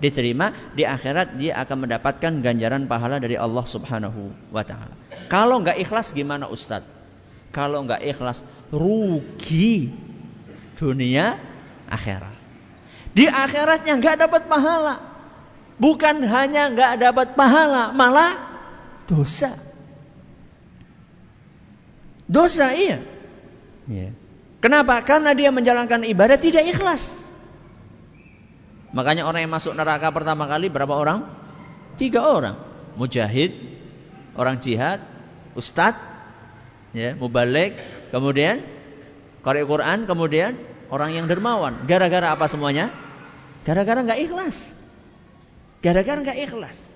diterima, 0.04 0.52
di 0.76 0.84
akhirat 0.84 1.40
dia 1.40 1.56
akan 1.64 1.88
mendapatkan 1.88 2.44
ganjaran 2.44 2.84
pahala 2.86 3.18
dari 3.24 3.40
Allah 3.40 3.64
Subhanahu 3.64 4.52
wa 4.52 4.64
taala. 4.68 4.94
Kalau 5.32 5.64
nggak 5.64 5.80
ikhlas 5.80 6.12
gimana 6.12 6.52
Ustadz? 6.52 6.88
Kalau 7.56 7.88
nggak 7.88 8.04
ikhlas 8.04 8.44
rugi 8.70 9.96
dunia 10.76 11.40
akhirat. 11.88 12.36
Di 13.16 13.26
akhiratnya 13.26 13.98
nggak 13.98 14.18
dapat 14.28 14.52
pahala. 14.52 14.96
Bukan 15.78 16.26
hanya 16.26 16.74
nggak 16.74 16.94
dapat 17.02 17.28
pahala, 17.38 17.94
malah 17.94 18.47
dosa. 19.08 19.56
Dosa 22.28 22.76
iya. 22.76 23.00
Yeah. 23.88 24.12
Kenapa? 24.60 25.00
Karena 25.08 25.32
dia 25.32 25.48
menjalankan 25.54 26.04
ibadah 26.04 26.36
tidak 26.36 26.68
ikhlas. 26.68 27.32
Makanya 28.92 29.24
orang 29.24 29.48
yang 29.48 29.54
masuk 29.54 29.72
neraka 29.78 30.12
pertama 30.12 30.44
kali 30.50 30.68
berapa 30.68 30.92
orang? 30.92 31.24
Tiga 31.96 32.28
orang. 32.28 32.60
Mujahid, 32.98 33.54
orang 34.34 34.58
jihad, 34.58 35.00
ustadz, 35.54 36.02
ya, 36.92 37.14
mubalik, 37.14 37.78
kemudian 38.10 38.66
qari 39.46 39.62
Quran, 39.64 40.10
kemudian 40.10 40.58
orang 40.90 41.14
yang 41.14 41.26
dermawan. 41.30 41.86
Gara-gara 41.86 42.34
apa 42.34 42.50
semuanya? 42.50 42.90
Gara-gara 43.64 44.02
nggak 44.02 44.20
ikhlas. 44.26 44.74
Gara-gara 45.86 46.18
nggak 46.18 46.40
ikhlas. 46.50 46.90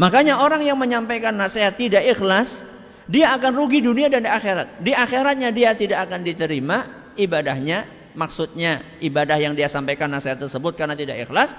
Makanya 0.00 0.40
orang 0.40 0.64
yang 0.64 0.80
menyampaikan 0.80 1.36
nasihat 1.36 1.76
tidak 1.76 2.00
ikhlas, 2.08 2.64
dia 3.10 3.34
akan 3.36 3.52
rugi 3.52 3.84
dunia 3.84 4.08
dan 4.08 4.24
di 4.24 4.30
akhirat. 4.30 4.80
Di 4.80 4.92
akhiratnya 4.96 5.52
dia 5.52 5.76
tidak 5.76 6.08
akan 6.08 6.24
diterima 6.24 6.88
ibadahnya, 7.20 7.84
maksudnya 8.16 8.80
ibadah 9.04 9.36
yang 9.36 9.52
dia 9.52 9.68
sampaikan 9.68 10.08
nasihat 10.08 10.40
tersebut 10.40 10.80
karena 10.80 10.96
tidak 10.96 11.28
ikhlas. 11.28 11.52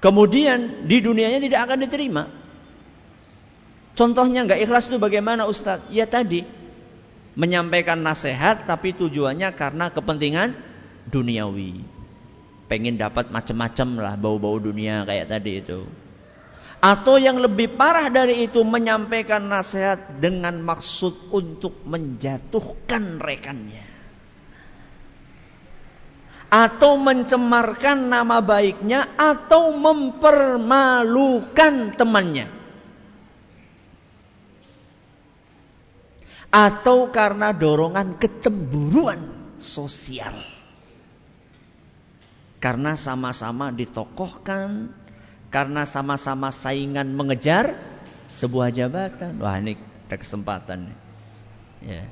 Kemudian 0.00 0.88
di 0.88 1.00
dunianya 1.00 1.40
tidak 1.40 1.60
akan 1.68 1.78
diterima. 1.84 2.24
Contohnya 3.96 4.48
nggak 4.48 4.64
ikhlas 4.64 4.88
itu 4.88 4.96
bagaimana 4.96 5.44
Ustadz? 5.44 5.92
Ya 5.92 6.08
tadi 6.08 6.44
menyampaikan 7.36 8.00
nasihat 8.00 8.64
tapi 8.64 8.96
tujuannya 8.96 9.52
karena 9.56 9.92
kepentingan 9.92 10.56
duniawi. 11.08 11.84
Pengen 12.68 12.96
dapat 12.96 13.28
macam-macam 13.28 13.88
lah 13.98 14.14
bau-bau 14.16 14.56
dunia 14.56 15.04
kayak 15.04 15.26
tadi 15.28 15.60
itu. 15.60 15.84
Atau 16.80 17.20
yang 17.20 17.44
lebih 17.44 17.76
parah 17.76 18.08
dari 18.08 18.48
itu 18.48 18.64
menyampaikan 18.64 19.44
nasihat 19.44 20.16
dengan 20.16 20.64
maksud 20.64 21.28
untuk 21.28 21.84
menjatuhkan 21.84 23.20
rekannya. 23.20 23.84
Atau 26.48 26.96
mencemarkan 26.96 28.08
nama 28.08 28.40
baiknya 28.40 29.12
atau 29.12 29.76
mempermalukan 29.76 32.00
temannya. 32.00 32.48
Atau 36.50 37.12
karena 37.12 37.52
dorongan 37.52 38.16
kecemburuan 38.16 39.52
sosial. 39.60 40.32
Karena 42.58 42.96
sama-sama 42.96 43.70
ditokohkan, 43.70 44.96
karena 45.50 45.82
sama-sama 45.82 46.54
saingan 46.54 47.10
mengejar 47.12 47.74
sebuah 48.30 48.70
jabatan. 48.70 49.42
Wah 49.42 49.58
ini 49.58 49.74
ada 50.06 50.16
kesempatan. 50.16 50.94
Ya. 51.82 52.06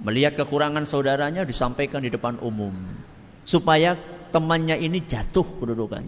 Melihat 0.00 0.40
kekurangan 0.40 0.88
saudaranya 0.88 1.44
disampaikan 1.44 2.00
di 2.00 2.08
depan 2.08 2.40
umum. 2.40 2.72
Supaya 3.44 4.00
temannya 4.32 4.80
ini 4.80 5.04
jatuh 5.04 5.44
kedudukan. 5.60 6.04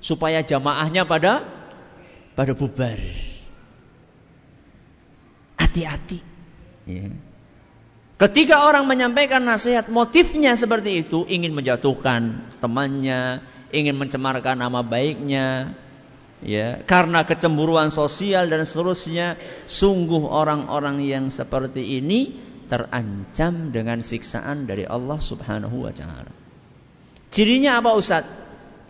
Supaya 0.00 0.40
jamaahnya 0.40 1.04
pada 1.04 1.44
pada 2.32 2.52
bubar. 2.56 2.98
Hati-hati. 5.60 6.18
Ya. 6.88 7.12
Ketika 8.22 8.70
orang 8.70 8.86
menyampaikan 8.86 9.42
nasihat, 9.42 9.90
motifnya 9.90 10.54
seperti 10.54 11.02
itu 11.02 11.26
ingin 11.26 11.58
menjatuhkan 11.58 12.46
temannya, 12.62 13.42
ingin 13.72 13.96
mencemarkan 13.96 14.60
nama 14.60 14.84
baiknya, 14.84 15.72
ya, 16.44 16.84
karena 16.84 17.24
kecemburuan 17.24 17.88
sosial 17.88 18.46
dan 18.52 18.62
seterusnya, 18.68 19.40
sungguh 19.64 20.28
orang-orang 20.28 21.00
yang 21.02 21.32
seperti 21.32 21.98
ini 21.98 22.36
terancam 22.68 23.72
dengan 23.74 24.04
siksaan 24.04 24.68
dari 24.68 24.84
Allah 24.84 25.18
Subhanahu 25.18 25.88
wa 25.88 25.92
taala. 25.92 26.32
Cirinya 27.32 27.80
apa 27.80 27.96
Ustaz? 27.96 28.24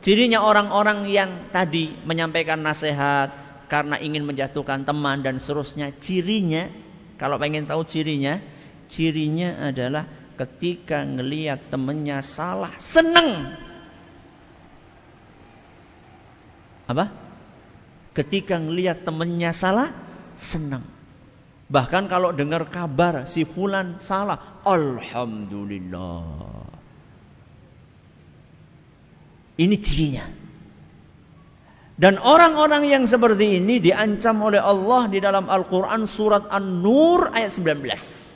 Cirinya 0.03 0.42
orang-orang 0.42 1.07
yang 1.07 1.55
tadi 1.55 1.95
menyampaikan 2.03 2.59
nasihat 2.59 3.31
karena 3.71 4.03
ingin 4.03 4.27
menjatuhkan 4.27 4.83
teman 4.83 5.23
dan 5.23 5.38
seterusnya, 5.38 5.95
cirinya 6.03 6.66
kalau 7.23 7.38
pengen 7.38 7.71
tahu 7.71 7.87
cirinya, 7.87 8.42
cirinya 8.90 9.71
adalah 9.71 10.11
ketika 10.35 11.07
ngelihat 11.07 11.71
temannya 11.71 12.18
salah, 12.18 12.75
seneng 12.83 13.55
apa? 16.92 17.09
Ketika 18.12 18.61
ngelihat 18.61 19.09
temennya 19.09 19.57
salah, 19.57 19.88
senang. 20.37 20.85
Bahkan 21.72 22.12
kalau 22.12 22.37
dengar 22.37 22.68
kabar 22.68 23.24
si 23.24 23.48
fulan 23.48 23.96
salah, 23.96 24.61
alhamdulillah. 24.68 26.68
Ini 29.57 29.76
cirinya. 29.81 30.42
Dan 31.96 32.16
orang-orang 32.18 32.88
yang 32.88 33.05
seperti 33.05 33.61
ini 33.61 33.78
diancam 33.78 34.40
oleh 34.42 34.59
Allah 34.59 35.12
di 35.12 35.20
dalam 35.20 35.46
Al-Quran 35.46 36.09
surat 36.09 36.48
An-Nur 36.48 37.31
ayat 37.31 37.52
19. 37.52 38.32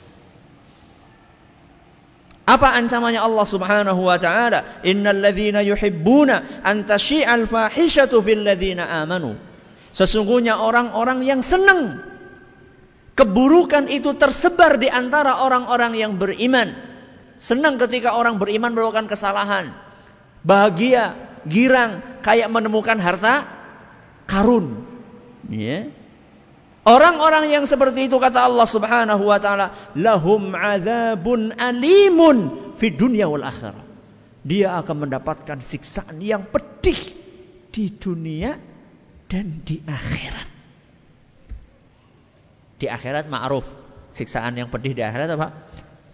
Apa 2.47 2.79
ancamannya 2.79 3.19
Allah 3.19 3.43
Subhanahu 3.43 4.07
wa 4.07 4.15
taala? 4.15 4.79
Innal 4.87 5.19
ladzina 5.19 5.59
yuhibbuna 5.59 6.63
an 6.63 6.87
tashi'al 6.87 7.43
fahishatu 7.43 8.23
fil 8.23 8.47
ladzina 8.47 8.87
amanu. 9.03 9.35
Sesungguhnya 9.91 10.63
orang-orang 10.63 11.27
yang 11.27 11.43
senang 11.43 11.99
keburukan 13.19 13.91
itu 13.91 14.15
tersebar 14.15 14.79
di 14.79 14.87
antara 14.87 15.43
orang-orang 15.43 15.99
yang 15.99 16.15
beriman. 16.15 16.71
Senang 17.35 17.75
ketika 17.83 18.15
orang 18.15 18.39
beriman 18.39 18.71
melakukan 18.71 19.11
kesalahan. 19.11 19.75
Bahagia, 20.47 21.19
girang 21.43 22.21
kayak 22.23 22.47
menemukan 22.47 22.95
harta 22.95 23.43
karun. 24.23 24.87
Ya. 25.51 25.91
Orang-orang 26.87 27.51
yang 27.51 27.67
seperti 27.67 28.07
itu 28.07 28.15
kata 28.15 28.47
Allah 28.47 28.63
Subhanahu 28.63 29.27
wa 29.27 29.35
taala, 29.43 29.91
lahum 29.99 30.55
adzabun 30.55 31.51
alimun 31.59 32.71
fi 32.79 32.95
dunya 32.95 33.27
wal 33.27 33.43
akhirah. 33.43 33.83
Dia 34.47 34.79
akan 34.79 35.03
mendapatkan 35.03 35.59
siksaan 35.59 36.23
yang 36.23 36.47
pedih 36.47 36.95
di 37.75 37.91
dunia 37.91 38.55
dan 39.27 39.51
di 39.67 39.83
akhirat. 39.83 40.47
Di 42.79 42.87
akhirat 42.87 43.27
ma'ruf, 43.27 43.67
siksaan 44.15 44.55
yang 44.55 44.71
pedih 44.71 44.95
di 44.95 45.03
akhirat 45.03 45.27
apa? 45.35 45.47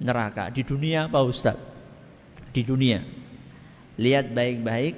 Neraka. 0.01 0.49
Di 0.49 0.65
dunia 0.65 1.05
apa 1.05 1.21
Ustaz? 1.21 1.53
Di 2.49 2.65
dunia. 2.65 3.05
Lihat 4.01 4.33
baik-baik 4.33 4.97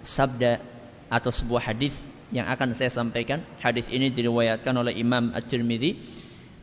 sabda 0.00 0.64
atau 1.12 1.28
sebuah 1.28 1.76
hadis 1.76 1.92
yang 2.30 2.46
akan 2.46 2.74
saya 2.78 2.90
sampaikan. 2.90 3.42
Hadis 3.58 3.90
ini 3.90 4.10
diriwayatkan 4.10 4.74
oleh 4.74 4.94
Imam 4.94 5.34
At-Tirmidzi. 5.34 5.98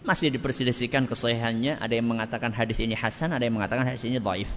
Masih 0.08 0.32
diperselisihkan 0.32 1.08
kesahihannya. 1.08 1.80
Ada 1.84 1.94
yang 2.00 2.08
mengatakan 2.08 2.56
hadis 2.56 2.80
ini 2.80 2.96
hasan, 2.96 3.36
ada 3.36 3.44
yang 3.44 3.60
mengatakan 3.60 3.84
hadis 3.84 4.08
ini 4.08 4.24
dhaif. 4.24 4.48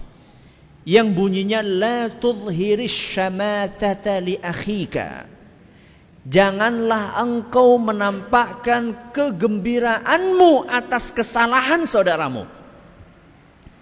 Yang 0.87 1.07
bunyinya 1.13 1.59
la 1.61 2.09
tudhiris 2.09 2.95
syamatata 2.95 4.23
li 4.23 4.39
akhika. 4.39 5.27
Janganlah 6.21 7.17
engkau 7.17 7.81
menampakkan 7.81 9.11
kegembiraanmu 9.11 10.69
atas 10.69 11.11
kesalahan 11.11 11.83
saudaramu. 11.89 12.45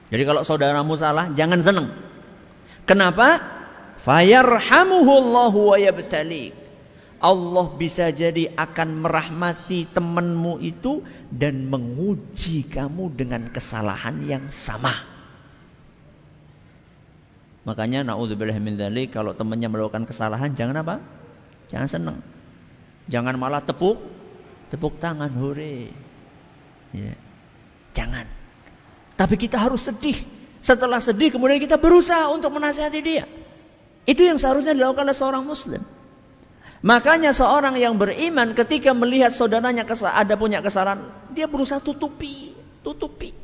Jadi 0.09 0.23
kalau 0.25 0.41
saudaramu 0.41 0.95
salah, 0.97 1.29
jangan 1.35 1.61
senang. 1.61 1.87
Kenapa? 2.89 3.43
Fayarhamuhu 4.01 5.11
Allahu 5.11 5.75
wa 5.75 5.77
yabtalik. 5.77 6.68
Allah 7.19 7.67
bisa 7.75 8.15
jadi 8.15 8.55
akan 8.55 9.03
merahmati 9.03 9.91
temanmu 9.91 10.63
itu 10.63 11.03
dan 11.27 11.67
menguji 11.67 12.63
kamu 12.63 13.11
dengan 13.11 13.51
kesalahan 13.51 14.23
yang 14.23 14.47
sama. 14.47 14.95
Makanya 17.67 18.07
naudzubillah 18.07 18.55
min 18.63 18.79
dzalik 18.79 19.11
kalau 19.11 19.35
temannya 19.35 19.67
melakukan 19.67 20.07
kesalahan 20.07 20.55
jangan 20.55 20.79
apa? 20.79 20.95
Jangan 21.67 21.87
senang. 21.91 22.17
Jangan 23.11 23.35
malah 23.35 23.61
tepuk 23.67 23.99
tepuk 24.71 24.95
tangan 25.03 25.29
hore. 25.35 25.91
Ya. 26.95 27.19
Jangan. 27.91 28.31
Tapi 29.19 29.35
kita 29.35 29.59
harus 29.59 29.91
sedih. 29.91 30.15
Setelah 30.63 31.03
sedih 31.03 31.35
kemudian 31.35 31.59
kita 31.59 31.75
berusaha 31.75 32.31
untuk 32.31 32.55
menasihati 32.55 32.99
dia. 33.03 33.27
Itu 34.07 34.23
yang 34.23 34.39
seharusnya 34.39 34.71
dilakukan 34.71 35.03
oleh 35.03 35.17
seorang 35.19 35.43
muslim. 35.43 35.83
Makanya 36.79 37.35
seorang 37.35 37.75
yang 37.75 37.99
beriman 37.99 38.55
ketika 38.55 38.95
melihat 38.95 39.35
saudaranya 39.35 39.83
ada 39.83 40.33
punya 40.39 40.63
kesalahan, 40.63 41.11
dia 41.35 41.43
berusaha 41.43 41.83
tutupi, 41.83 42.55
tutupi. 42.79 43.35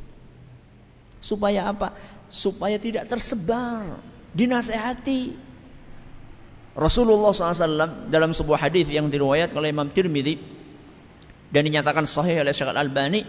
Supaya 1.20 1.68
apa? 1.68 1.92
Supaya 2.32 2.80
tidak 2.80 3.12
tersebar, 3.12 4.00
dinasehati. 4.32 5.36
Rasulullah 6.76 7.32
SAW 7.32 8.08
dalam 8.12 8.36
sebuah 8.36 8.68
hadis 8.68 8.88
yang 8.92 9.08
diriwayat 9.08 9.52
oleh 9.56 9.72
Imam 9.72 9.88
Tirmidzi 9.88 10.36
dan 11.48 11.64
dinyatakan 11.64 12.04
sahih 12.04 12.44
oleh 12.44 12.52
Syekh 12.52 12.68
Al-Albani 12.68 13.24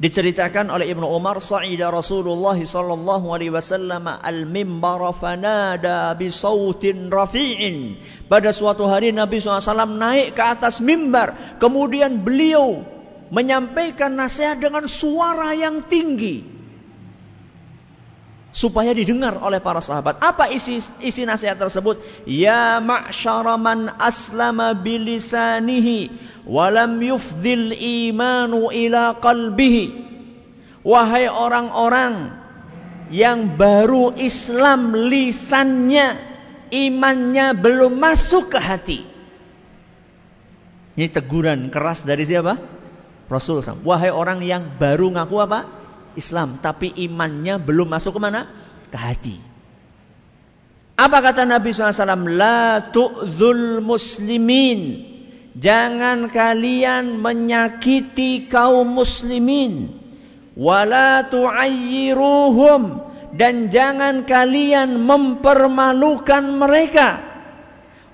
Diceritakan 0.00 0.72
oleh 0.72 0.88
Ibnu 0.96 1.04
Umar, 1.04 1.44
"Sa'ida 1.44 1.92
Rasulullah 1.92 2.56
sallallahu 2.56 3.36
alaihi 3.36 3.52
wasallam 3.52 4.08
al-mimbar 4.08 5.12
fanada 5.12 6.16
bi 6.16 6.32
sautin 6.32 7.12
rafi'in." 7.12 8.00
Pada 8.24 8.48
suatu 8.48 8.88
hari 8.88 9.12
Nabi 9.12 9.44
SAW 9.44 10.00
naik 10.00 10.32
ke 10.32 10.40
atas 10.40 10.80
mimbar, 10.80 11.60
kemudian 11.60 12.24
beliau 12.24 12.80
menyampaikan 13.28 14.16
nasihat 14.16 14.56
dengan 14.56 14.88
suara 14.88 15.52
yang 15.52 15.84
tinggi 15.84 16.59
supaya 18.50 18.90
didengar 18.90 19.38
oleh 19.38 19.62
para 19.62 19.78
sahabat. 19.78 20.18
Apa 20.18 20.50
isi 20.50 20.82
isi 21.02 21.22
nasihat 21.22 21.58
tersebut? 21.58 22.02
Ya 22.26 22.82
ma'syara 22.82 23.54
man 23.54 23.90
aslama 23.98 24.74
bilisanihi 24.74 26.10
walam 26.46 26.98
yufdil 26.98 27.74
imanu 27.74 28.74
ila 28.74 29.18
qalbihi. 29.22 30.10
Wahai 30.82 31.30
orang-orang 31.30 32.34
yang 33.10 33.58
baru 33.58 34.14
Islam 34.18 34.94
lisannya 34.94 36.18
imannya 36.70 37.58
belum 37.58 37.98
masuk 37.98 38.54
ke 38.54 38.58
hati. 38.58 39.00
Ini 40.98 41.06
teguran 41.10 41.70
keras 41.70 42.02
dari 42.02 42.26
siapa? 42.26 42.58
Rasul 43.30 43.62
wahai 43.86 44.10
orang 44.10 44.42
yang 44.42 44.74
baru 44.74 45.14
ngaku 45.14 45.36
apa 45.38 45.79
Islam 46.18 46.58
tapi 46.62 46.90
imannya 46.94 47.58
belum 47.60 47.90
masuk 47.90 48.16
ke 48.16 48.20
mana 48.22 48.50
ke 48.90 48.98
hati 48.98 49.36
apa 51.00 51.16
kata 51.24 51.48
Nabi 51.48 51.72
SAW? 51.72 52.28
La 52.28 52.92
tu'zul 52.92 53.80
muslimin 53.80 55.10
Jangan 55.56 56.30
kalian 56.30 57.18
menyakiti 57.18 58.46
kaum 58.46 58.94
muslimin. 58.94 59.90
Wala 60.54 61.26
tu'ayyiruhum. 61.26 63.10
Dan 63.34 63.70
jangan 63.70 64.26
kalian 64.26 65.02
mempermalukan 65.02 66.44
mereka. 66.54 67.29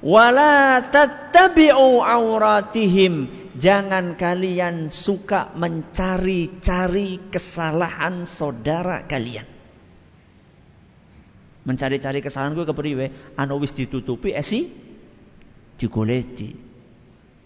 Wala 0.07 0.87
tattabi'u 0.87 1.99
auratihim. 1.99 3.27
Jangan 3.59 4.15
kalian 4.15 4.87
suka 4.93 5.51
mencari-cari 5.59 7.33
kesalahan 7.33 8.23
saudara 8.23 9.03
kalian. 9.03 9.49
Mencari-cari 11.67 12.23
kesalahan 12.23 12.55
gue 12.55 12.69
kepriwe? 12.69 13.35
Anu 13.35 13.59
wis 13.59 13.75
ditutupi 13.75 14.31
esi 14.31 14.71
digoleti. 15.75 16.55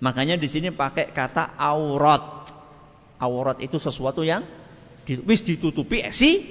Makanya 0.04 0.36
di 0.36 0.44
sini 0.44 0.68
pakai 0.68 1.16
kata 1.16 1.56
aurat. 1.56 2.52
Aurat 3.16 3.56
itu 3.64 3.80
sesuatu 3.80 4.20
yang 4.20 4.44
wis 5.24 5.40
ditutupi 5.40 6.04
eh, 6.04 6.12
sih 6.12 6.44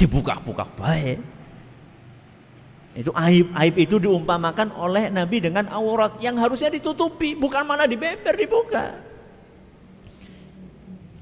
dibuka-buka 0.00 0.64
baik. 0.72 1.37
Itu 2.98 3.14
aib 3.14 3.54
aib 3.54 3.74
itu 3.78 4.02
diumpamakan 4.02 4.74
oleh 4.74 5.06
Nabi 5.06 5.38
dengan 5.38 5.70
aurat 5.70 6.18
yang 6.18 6.34
harusnya 6.34 6.74
ditutupi, 6.74 7.38
bukan 7.38 7.62
malah 7.62 7.86
dibeber 7.86 8.34
dibuka. 8.34 8.98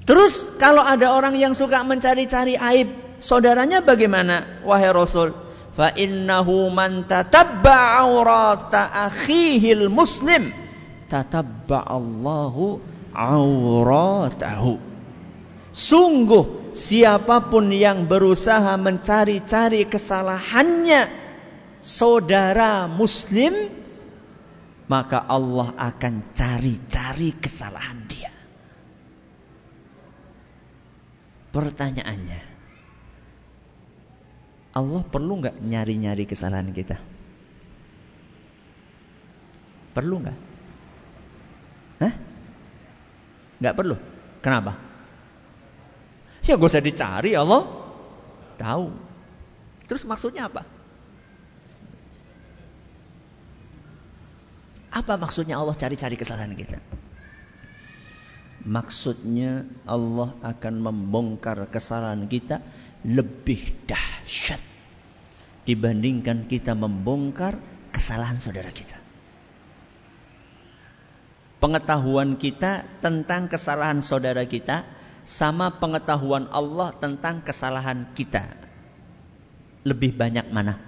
Terus 0.09 0.57
kalau 0.57 0.81
ada 0.81 1.13
orang 1.13 1.37
yang 1.37 1.53
suka 1.53 1.85
mencari-cari 1.85 2.57
aib 2.57 2.89
saudaranya 3.21 3.85
bagaimana? 3.85 4.65
Wahai 4.65 4.89
Rasul, 4.89 5.37
fa 5.77 5.93
innahu 5.93 6.73
man 6.73 7.05
tatabba 7.05 8.01
aurata 8.01 8.89
akhihil 9.13 9.85
muslim 9.93 10.49
tatabba'allahu 11.13 12.81
auratahu. 13.13 14.81
Sungguh 15.77 16.73
siapa 16.73 17.53
pun 17.53 17.69
yang 17.69 18.09
berusaha 18.09 18.73
mencari-cari 18.81 19.85
kesalahannya 19.85 21.26
saudara 21.79 22.89
muslim 22.89 23.53
maka 24.87 25.19
Allah 25.19 25.75
akan 25.75 26.31
cari-cari 26.31 27.35
kesalahan 27.35 28.07
dia. 28.07 28.31
Pertanyaannya, 31.51 32.41
Allah 34.79 35.03
perlu 35.03 35.43
nggak 35.43 35.59
nyari-nyari 35.59 36.23
kesalahan 36.23 36.71
kita? 36.71 36.95
Perlu 39.91 40.15
nggak? 40.23 40.37
Hah? 41.97 42.13
Gak 43.57 43.75
perlu. 43.75 43.97
Kenapa? 44.45 44.77
Ya 46.45 46.55
gak 46.55 46.69
usah 46.69 46.85
dicari 46.85 47.33
Allah 47.33 47.65
tahu. 48.61 48.93
Terus 49.89 50.05
maksudnya 50.05 50.47
apa? 50.47 50.76
Apa 54.97 55.13
maksudnya 55.21 55.61
Allah 55.61 55.77
cari-cari 55.77 56.17
kesalahan 56.17 56.57
kita? 56.57 56.81
Maksudnya 58.65 59.69
Allah 59.85 60.33
akan 60.41 60.73
membongkar 60.81 61.69
kesalahan 61.69 62.25
kita 62.25 62.65
lebih 63.05 63.77
dahsyat 63.85 64.59
dibandingkan 65.69 66.49
kita 66.49 66.73
membongkar 66.73 67.61
kesalahan 67.93 68.41
saudara 68.41 68.73
kita 68.73 68.97
pengetahuan 71.57 72.37
kita 72.37 72.85
tentang 73.01 73.49
kesalahan 73.49 73.99
saudara 74.01 74.45
kita 74.45 74.85
sama 75.27 75.83
pengetahuan 75.83 76.47
Allah 76.53 76.95
tentang 76.95 77.43
kesalahan 77.43 78.15
kita. 78.15 78.47
Lebih 79.83 80.15
banyak 80.15 80.47
mana? 80.53 80.79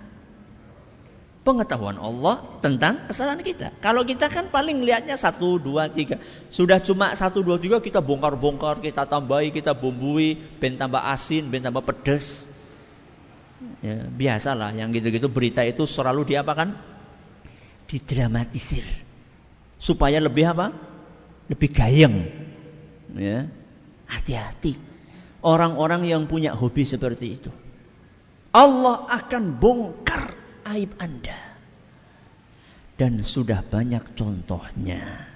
Pengetahuan 1.50 1.97
Allah 1.97 2.45
tentang 2.62 3.10
kesalahan 3.10 3.41
kita. 3.41 3.74
Kalau 3.82 4.06
kita 4.06 4.30
kan 4.30 4.54
paling 4.54 4.86
lihatnya 4.86 5.18
satu, 5.18 5.58
dua, 5.58 5.89
tiga. 5.89 6.22
Sudah 6.54 6.78
cuma 6.78 7.10
satu, 7.18 7.41
dua, 7.41 7.58
tiga 7.58 7.82
kita 7.82 8.06
bongkar-bongkar, 8.06 8.86
kita 8.86 9.10
tambahi, 9.10 9.50
kita 9.50 9.74
bumbui, 9.74 10.38
ben 10.62 10.78
tambah 10.78 11.02
asin, 11.02 11.50
ben 11.50 11.66
tambah 11.66 11.82
pedes. 11.82 12.45
Ya, 13.82 14.06
biasalah 14.06 14.78
yang 14.78 14.93
gitu-gitu 14.93 15.26
berita 15.26 15.66
itu 15.66 15.89
selalu 15.89 16.30
diapakan? 16.30 16.78
Didramatisir 17.89 18.86
supaya 19.82 20.22
lebih 20.22 20.45
apa? 20.54 20.70
Lebih 21.50 21.70
gayeng. 21.74 22.16
Ya. 23.18 23.50
Hati-hati. 24.06 24.78
Orang-orang 25.41 26.06
yang 26.06 26.30
punya 26.30 26.54
hobi 26.54 26.86
seperti 26.86 27.41
itu. 27.41 27.50
Allah 28.54 29.10
akan 29.10 29.58
bongkar 29.58 30.39
aib 30.66 30.95
Anda. 30.99 31.38
Dan 32.99 33.24
sudah 33.24 33.64
banyak 33.64 34.16
contohnya. 34.20 35.30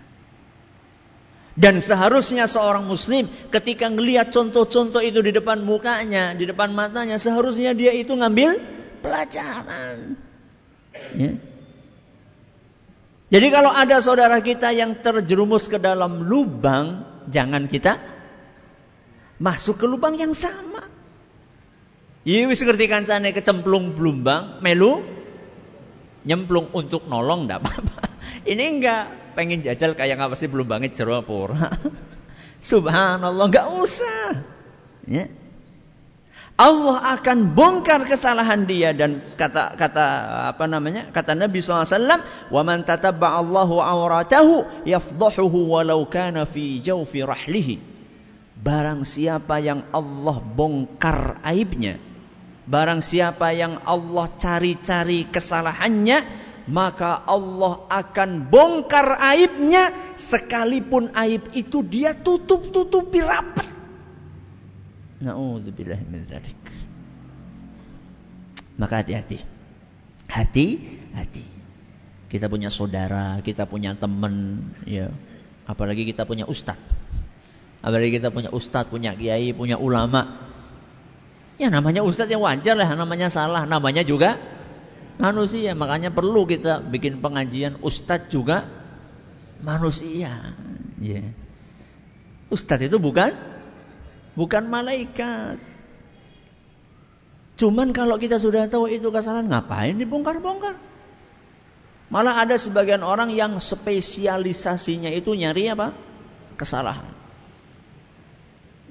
Dan 1.54 1.78
seharusnya 1.80 2.50
seorang 2.50 2.90
muslim 2.90 3.30
ketika 3.54 3.86
melihat 3.88 4.34
contoh-contoh 4.34 5.06
itu 5.06 5.22
di 5.22 5.32
depan 5.32 5.62
mukanya, 5.62 6.34
di 6.34 6.50
depan 6.50 6.74
matanya, 6.74 7.22
seharusnya 7.22 7.78
dia 7.78 7.94
itu 7.94 8.10
ngambil 8.10 8.58
pelajaran. 9.06 10.18
Ya. 11.14 11.32
Jadi 13.34 13.48
kalau 13.50 13.74
ada 13.74 13.98
saudara 14.02 14.38
kita 14.46 14.74
yang 14.74 15.02
terjerumus 15.02 15.66
ke 15.70 15.82
dalam 15.82 16.26
lubang, 16.26 17.06
jangan 17.30 17.66
kita 17.66 17.98
masuk 19.42 19.82
ke 19.82 19.86
lubang 19.90 20.18
yang 20.18 20.38
sama. 20.38 20.93
Iya 22.24 22.48
wis 22.48 22.64
ngerti 22.64 22.88
kancane 22.88 23.36
kecemplung 23.36 24.00
blumbang, 24.00 24.64
melu 24.64 25.04
nyemplung 26.24 26.72
untuk 26.72 27.04
nolong 27.12 27.52
ndak 27.52 27.60
apa-apa. 27.60 27.96
Ini 28.52 28.64
enggak 28.80 29.36
pengen 29.36 29.60
jajal 29.60 29.92
kayak 29.92 30.16
apa 30.16 30.36
sih 30.40 30.48
belumbangnya 30.48 30.96
jero 30.96 31.20
pura. 31.20 31.68
Subhanallah 32.64 33.46
enggak 33.52 33.68
usah. 33.76 34.40
Ya. 35.04 35.28
Allah 36.54 37.18
akan 37.18 37.58
bongkar 37.58 38.06
kesalahan 38.06 38.70
dia 38.70 38.94
dan 38.94 39.18
kata 39.18 39.74
kata 39.74 40.06
apa 40.54 40.70
namanya 40.70 41.10
kata 41.10 41.34
Nabi 41.34 41.66
SAW 41.66 41.98
wa 42.54 42.62
man 42.62 42.86
tatabba 42.86 43.42
Allahu 43.42 43.82
auratahu 43.82 44.86
yafdahuhu 44.86 45.74
walau 45.74 46.06
kana 46.06 46.46
fi 46.46 46.78
jawfi 46.78 47.26
rahlihi 47.26 47.82
barang 48.62 49.02
siapa 49.02 49.58
yang 49.66 49.82
Allah 49.90 50.38
bongkar 50.38 51.42
aibnya 51.42 51.98
barang 52.64 53.02
siapa 53.04 53.52
yang 53.52 53.82
Allah 53.84 54.28
cari-cari 54.40 55.28
kesalahannya 55.28 56.24
maka 56.64 57.28
Allah 57.28 57.84
akan 57.92 58.48
bongkar 58.48 59.20
aibnya 59.20 59.92
sekalipun 60.16 61.12
aib 61.12 61.52
itu 61.52 61.84
dia 61.84 62.16
tutup-tutupi 62.16 63.20
rapat 63.20 63.74
Na'udzubillah 65.24 66.04
min 66.12 66.28
dzalik. 66.28 66.60
Maka 68.76 69.00
hati-hati. 69.00 69.40
Hati-hati. 70.28 71.46
Kita 72.28 72.52
punya 72.52 72.68
saudara, 72.68 73.40
kita 73.40 73.64
punya 73.64 73.96
teman, 73.96 74.68
ya. 74.84 75.08
Apalagi 75.64 76.04
kita 76.04 76.28
punya 76.28 76.44
ustaz. 76.44 76.76
Apalagi 77.80 78.20
kita 78.20 78.36
punya 78.36 78.52
ustadz, 78.52 78.92
punya 78.92 79.16
kiai, 79.16 79.56
punya 79.56 79.80
ulama. 79.80 80.43
Ya 81.62 81.70
namanya 81.70 82.02
ustadz 82.02 82.34
yang 82.34 82.42
wajar 82.42 82.74
lah, 82.74 82.90
namanya 82.98 83.30
salah, 83.30 83.64
namanya 83.70 84.02
juga 84.02 84.42
manusia. 85.22 85.78
Makanya 85.78 86.10
perlu 86.10 86.50
kita 86.50 86.82
bikin 86.82 87.22
pengajian 87.22 87.78
ustadz 87.82 88.34
juga 88.34 88.66
manusia. 89.62 90.58
Ya. 90.98 91.24
Ustadz 92.50 92.90
itu 92.90 92.98
bukan 92.98 93.34
bukan 94.34 94.64
malaikat. 94.70 95.62
Cuman 97.54 97.94
kalau 97.94 98.18
kita 98.18 98.42
sudah 98.42 98.66
tahu 98.66 98.90
itu 98.90 99.14
kesalahan, 99.14 99.46
ngapain 99.46 99.94
dibongkar-bongkar? 100.02 100.74
Malah 102.10 102.46
ada 102.46 102.58
sebagian 102.58 103.06
orang 103.06 103.30
yang 103.34 103.62
spesialisasinya 103.62 105.14
itu 105.14 105.38
nyari 105.38 105.70
apa? 105.70 105.94
Kesalahan 106.58 107.24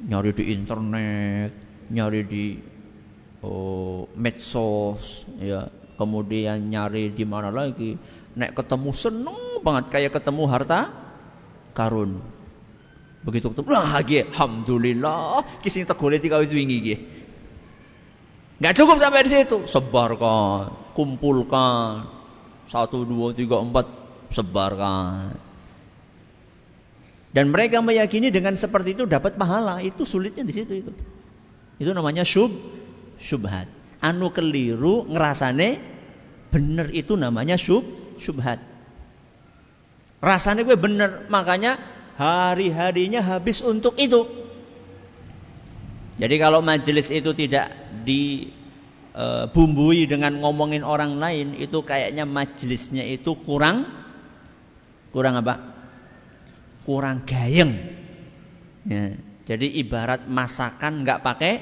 nyari 0.03 0.35
di 0.35 0.45
internet, 0.51 1.51
nyari 1.93 2.25
di 2.25 2.47
oh, 3.45 4.09
medsos, 4.17 5.29
ya, 5.37 5.69
kemudian 6.01 6.73
nyari 6.73 7.13
di 7.13 7.25
mana 7.29 7.53
lagi, 7.53 8.01
nek 8.33 8.57
ketemu 8.57 8.91
seneng 8.97 9.39
banget 9.61 9.93
kayak 9.93 10.13
ketemu 10.17 10.43
harta 10.49 10.89
karun. 11.77 12.25
Begitu 13.23 13.55
ketemu, 13.55 13.69
lagi, 13.71 14.27
alhamdulillah, 14.27 15.63
kisah 15.63 15.87
tegole 15.87 16.19
tiga 16.19 16.43
itu 16.43 16.59
ingin 16.59 16.99
Gak 18.63 18.79
cukup 18.79 18.99
sampai 18.99 19.27
di 19.27 19.31
situ, 19.31 19.67
sebarkan, 19.67 20.95
kumpulkan, 20.95 22.07
satu, 22.67 23.03
dua, 23.03 23.35
tiga, 23.35 23.59
empat, 23.59 23.87
sebarkan. 24.31 25.35
Dan 27.33 27.49
mereka 27.51 27.83
meyakini 27.83 28.29
dengan 28.29 28.55
seperti 28.55 28.95
itu 28.95 29.09
dapat 29.09 29.35
pahala. 29.41 29.81
Itu 29.81 30.05
sulitnya 30.05 30.45
di 30.47 30.55
situ 30.55 30.73
itu. 30.85 30.93
Itu 31.81 31.97
namanya 31.97 32.27
syub 32.27 32.53
syubhat. 33.23 33.71
Anu 34.03 34.35
keliru 34.35 35.07
ngerasane 35.07 35.79
bener 36.53 36.91
itu 36.93 37.15
namanya 37.15 37.55
syub 37.55 37.87
syubhat. 38.19 38.73
Rasanya 40.23 40.63
gue 40.63 40.79
bener, 40.79 41.27
makanya 41.27 41.83
hari-harinya 42.15 43.27
habis 43.27 43.59
untuk 43.63 43.99
itu. 43.99 44.23
Jadi 46.23 46.39
kalau 46.39 46.63
majelis 46.63 47.11
itu 47.11 47.35
tidak 47.35 47.75
dibumbui 48.07 50.07
e, 50.07 50.09
dengan 50.11 50.39
ngomongin 50.39 50.87
orang 50.87 51.19
lain, 51.19 51.59
itu 51.59 51.83
kayaknya 51.83 52.23
majelisnya 52.23 53.03
itu 53.03 53.35
kurang 53.43 53.91
kurang 55.11 55.43
apa? 55.43 55.75
kurang 56.83 57.23
gayeng. 57.27 57.79
Ya, 58.87 59.19
jadi 59.43 59.67
ibarat 59.83 60.31
masakan 60.31 61.03
nggak 61.03 61.23
pakai 61.27 61.55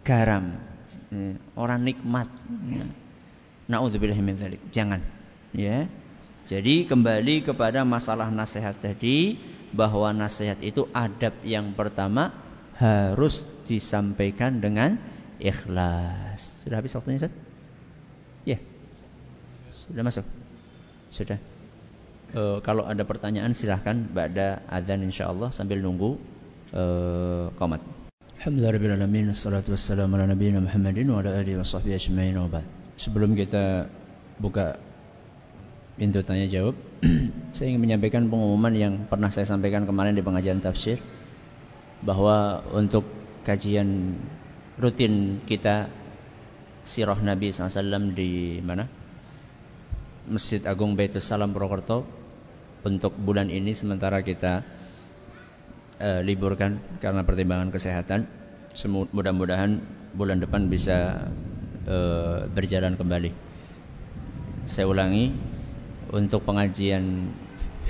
garam. 0.00 0.56
Ya, 1.10 1.36
orang 1.58 1.84
nikmat. 1.84 2.28
Ya. 2.70 2.86
Jangan. 4.72 5.00
Ya. 5.52 5.86
Jadi 6.48 6.88
kembali 6.88 7.46
kepada 7.46 7.86
masalah 7.86 8.32
nasihat 8.32 8.74
tadi 8.80 9.38
bahwa 9.70 10.10
nasihat 10.10 10.58
itu 10.64 10.90
adab 10.90 11.36
yang 11.46 11.78
pertama 11.78 12.34
harus 12.74 13.46
disampaikan 13.68 14.58
dengan 14.58 14.98
ikhlas. 15.38 16.64
Sudah 16.64 16.82
habis 16.82 16.96
waktunya? 16.96 17.30
Ya. 18.42 18.58
Sudah 19.86 20.02
masuk? 20.02 20.26
Sudah. 21.12 21.38
E, 22.34 22.42
kalau 22.66 22.86
ada 22.88 23.06
pertanyaan 23.06 23.54
silahkan 23.54 24.10
pada 24.10 24.64
adzan 24.66 25.06
insyaallah 25.06 25.54
sambil 25.54 25.78
nunggu 25.78 26.18
e, 26.70 26.82
wa 32.40 32.58
ba'd. 32.58 32.66
Sebelum 32.96 33.36
kita 33.36 33.84
buka 34.40 34.80
pintu 36.00 36.24
tanya 36.24 36.48
jawab, 36.48 36.72
saya 37.54 37.68
ingin 37.68 37.84
menyampaikan 37.84 38.32
pengumuman 38.32 38.72
yang 38.72 38.94
pernah 39.04 39.28
saya 39.28 39.44
sampaikan 39.44 39.84
kemarin 39.84 40.16
di 40.16 40.24
pengajian 40.24 40.64
tafsir 40.64 40.96
bahwa 42.00 42.64
untuk 42.72 43.04
kajian 43.44 44.16
rutin 44.80 45.44
kita 45.44 45.92
sirah 46.80 47.20
Nabi 47.20 47.52
SAW 47.52 48.16
di 48.16 48.60
mana? 48.64 48.88
Masjid 50.30 50.62
Agung 50.64 50.96
Baitul 50.96 51.20
Salam 51.20 51.52
Purwokerto 51.52 52.06
untuk 52.86 53.12
bulan 53.20 53.52
ini 53.52 53.76
sementara 53.76 54.24
kita 54.24 54.64
uh, 56.00 56.20
liburkan 56.24 56.80
karena 56.98 57.22
pertimbangan 57.22 57.68
kesehatan. 57.70 58.26
Mudah-mudahan 59.12 59.78
bulan 60.16 60.40
depan 60.40 60.66
bisa 60.72 61.28
uh, 61.86 62.48
berjalan 62.50 62.96
kembali. 62.96 63.30
Saya 64.64 64.88
ulangi 64.88 65.30
untuk 66.10 66.42
pengajian 66.42 67.30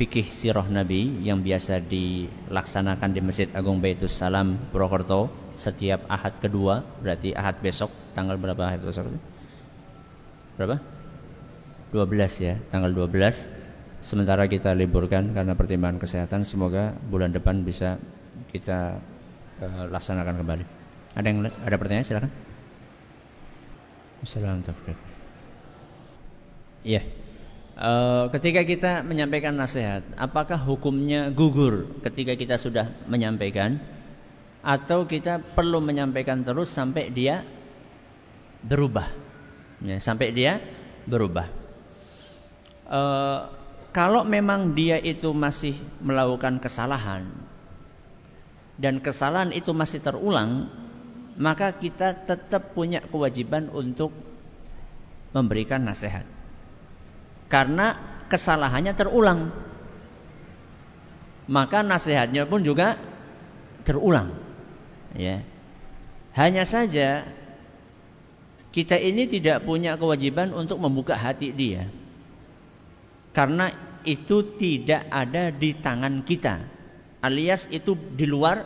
fikih 0.01 0.25
sirah 0.25 0.65
Nabi 0.65 1.21
yang 1.25 1.45
biasa 1.45 1.85
dilaksanakan 1.85 3.11
di 3.13 3.21
Masjid 3.21 3.49
Agung 3.53 3.85
Baitus 3.85 4.17
Salam 4.17 4.57
Purwokerto 4.73 5.29
setiap 5.53 6.09
Ahad 6.09 6.41
kedua, 6.41 6.81
berarti 7.05 7.37
Ahad 7.37 7.61
besok 7.61 7.93
tanggal 8.17 8.41
berapa 8.41 8.81
besok? 8.81 9.13
Berapa? 10.57 10.81
12 11.93 12.47
ya, 12.47 12.55
tanggal 12.73 12.97
12 12.97 13.70
sementara 14.01 14.48
kita 14.48 14.72
liburkan 14.72 15.36
karena 15.36 15.53
pertimbangan 15.53 16.01
kesehatan 16.01 16.48
semoga 16.48 16.96
bulan 17.09 17.30
depan 17.30 17.62
bisa 17.62 18.01
kita 18.51 18.98
uh, 19.61 19.84
laksanakan 19.92 20.40
kembali. 20.40 20.64
Ada 21.14 21.26
yang 21.28 21.38
ada 21.46 21.76
pertanyaan 21.76 22.07
silakan. 22.07 22.32
Assalamualaikum. 24.20 24.96
Iya. 26.84 27.03
Uh, 27.80 28.28
ketika 28.36 28.61
kita 28.68 28.92
menyampaikan 29.01 29.57
nasihat, 29.57 30.05
apakah 30.20 30.61
hukumnya 30.61 31.32
gugur 31.32 31.88
ketika 32.05 32.36
kita 32.36 32.61
sudah 32.61 32.92
menyampaikan 33.09 33.80
atau 34.61 35.09
kita 35.09 35.40
perlu 35.40 35.80
menyampaikan 35.80 36.44
terus 36.44 36.68
sampai 36.68 37.09
dia 37.09 37.40
berubah? 38.61 39.09
Ya, 39.80 39.96
sampai 39.96 40.36
dia 40.36 40.61
berubah. 41.09 41.48
Uh, 42.84 43.60
kalau 43.91 44.22
memang 44.22 44.74
dia 44.78 44.97
itu 44.99 45.34
masih 45.34 45.74
melakukan 46.03 46.62
kesalahan 46.62 47.26
dan 48.80 49.05
kesalahan 49.05 49.53
itu 49.53 49.76
masih 49.76 50.01
terulang, 50.01 50.72
maka 51.36 51.76
kita 51.76 52.16
tetap 52.16 52.72
punya 52.72 53.05
kewajiban 53.05 53.68
untuk 53.68 54.09
memberikan 55.36 55.84
nasihat. 55.84 56.24
Karena 57.53 58.01
kesalahannya 58.32 58.97
terulang. 58.97 59.53
Maka 61.51 61.84
nasihatnya 61.84 62.49
pun 62.49 62.64
juga 62.64 62.97
terulang. 63.84 64.32
Ya. 65.12 65.45
Hanya 66.32 66.64
saja 66.64 67.26
kita 68.70 68.97
ini 68.97 69.26
tidak 69.26 69.66
punya 69.66 69.99
kewajiban 70.01 70.57
untuk 70.57 70.80
membuka 70.80 71.18
hati 71.18 71.53
dia. 71.53 71.91
Karena 73.31 73.70
itu 74.03 74.57
tidak 74.59 75.07
ada 75.12 75.55
di 75.55 75.76
tangan 75.76 76.24
kita. 76.26 76.55
Alias 77.20 77.68
itu 77.68 77.95
di 77.95 78.24
luar 78.24 78.64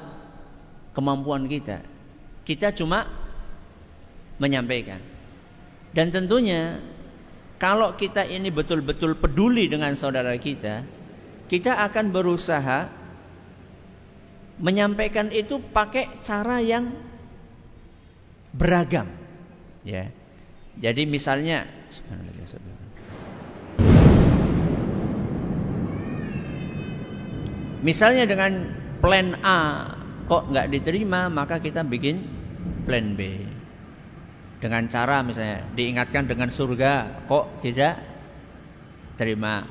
kemampuan 0.94 1.50
kita. 1.50 1.82
Kita 2.46 2.70
cuma 2.70 3.04
menyampaikan. 4.38 5.02
Dan 5.94 6.10
tentunya 6.10 6.78
kalau 7.58 7.94
kita 7.94 8.26
ini 8.26 8.50
betul-betul 8.50 9.18
peduli 9.18 9.66
dengan 9.70 9.94
saudara 9.94 10.34
kita, 10.38 10.86
kita 11.50 11.82
akan 11.90 12.10
berusaha 12.10 12.90
menyampaikan 14.58 15.34
itu 15.34 15.58
pakai 15.58 16.22
cara 16.22 16.62
yang 16.62 16.94
beragam. 18.54 19.10
Ya. 19.82 20.10
Jadi 20.74 21.06
misalnya 21.06 21.70
Misalnya 27.84 28.24
dengan 28.24 28.72
plan 29.04 29.36
A 29.44 29.92
kok 30.24 30.48
nggak 30.48 30.72
diterima, 30.72 31.28
maka 31.28 31.60
kita 31.60 31.84
bikin 31.84 32.24
plan 32.88 33.12
B. 33.12 33.44
Dengan 34.64 34.88
cara 34.88 35.20
misalnya 35.20 35.68
diingatkan 35.76 36.24
dengan 36.24 36.48
surga, 36.48 37.28
kok 37.28 37.60
tidak 37.60 38.00
terima, 39.20 39.68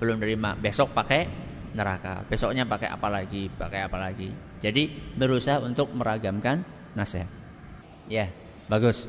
belum 0.00 0.16
terima, 0.16 0.56
besok 0.56 0.96
pakai 0.96 1.28
neraka, 1.76 2.24
besoknya 2.24 2.64
pakai 2.64 2.88
apa 2.88 3.08
lagi, 3.12 3.52
pakai 3.52 3.84
apa 3.84 4.00
lagi. 4.00 4.32
Jadi 4.64 5.12
berusaha 5.20 5.60
untuk 5.60 5.92
meragamkan 5.92 6.64
nasihat. 6.96 7.28
Ya, 8.08 8.32
bagus. 8.72 9.04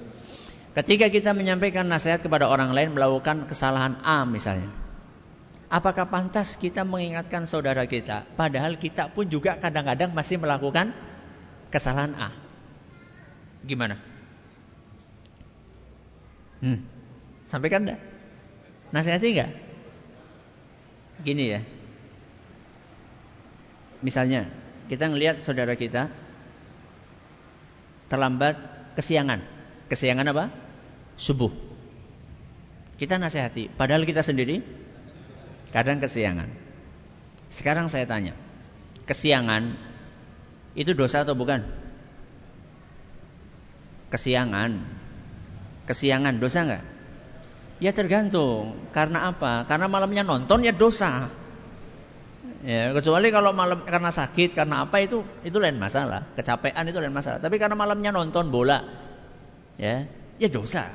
Ketika 0.76 1.08
kita 1.08 1.32
menyampaikan 1.32 1.88
nasihat 1.88 2.20
kepada 2.20 2.52
orang 2.52 2.76
lain 2.76 2.92
melakukan 2.92 3.48
kesalahan 3.48 4.00
A 4.04 4.28
misalnya. 4.28 4.81
Apakah 5.72 6.12
pantas 6.12 6.60
kita 6.60 6.84
mengingatkan 6.84 7.48
saudara 7.48 7.88
kita, 7.88 8.28
padahal 8.36 8.76
kita 8.76 9.08
pun 9.08 9.24
juga 9.24 9.56
kadang-kadang 9.56 10.12
masih 10.12 10.36
melakukan 10.36 10.92
kesalahan 11.72 12.12
A? 12.20 12.36
Gimana? 13.64 13.96
Hmm. 16.60 16.84
Sampaikan 17.48 17.88
enggak? 17.88 18.04
Nasihati 18.92 19.32
enggak? 19.32 19.52
Gini 21.24 21.56
ya. 21.56 21.64
Misalnya, 24.04 24.52
kita 24.92 25.08
ngelihat 25.08 25.40
saudara 25.40 25.80
kita 25.80 26.12
terlambat 28.12 28.60
kesiangan. 29.00 29.40
Kesiangan 29.88 30.28
apa? 30.36 30.52
Subuh. 31.16 31.56
Kita 33.00 33.16
nasihati, 33.16 33.72
padahal 33.72 34.04
kita 34.04 34.20
sendiri 34.20 34.81
kadang 35.72 36.04
kesiangan. 36.04 36.48
Sekarang 37.52 37.92
saya 37.92 38.08
tanya, 38.08 38.32
kesiangan 39.08 39.76
itu 40.76 40.96
dosa 40.96 41.28
atau 41.28 41.36
bukan? 41.36 41.64
Kesiangan, 44.12 44.84
kesiangan 45.88 46.40
dosa 46.40 46.60
nggak? 46.68 46.84
Ya 47.82 47.92
tergantung. 47.92 48.78
Karena 48.94 49.34
apa? 49.34 49.66
Karena 49.66 49.90
malamnya 49.90 50.22
nonton 50.22 50.62
ya 50.62 50.72
dosa. 50.76 51.32
Ya, 52.62 52.94
kecuali 52.94 53.34
kalau 53.34 53.58
malam 53.58 53.82
karena 53.90 54.14
sakit, 54.14 54.54
karena 54.54 54.86
apa 54.86 55.02
itu 55.02 55.26
itu 55.42 55.58
lain 55.58 55.82
masalah. 55.82 56.30
Kecapean 56.38 56.86
itu 56.86 57.02
lain 57.02 57.10
masalah. 57.10 57.42
Tapi 57.42 57.58
karena 57.58 57.74
malamnya 57.74 58.14
nonton 58.14 58.54
bola, 58.54 58.86
ya, 59.82 60.06
ya 60.38 60.48
dosa. 60.48 60.94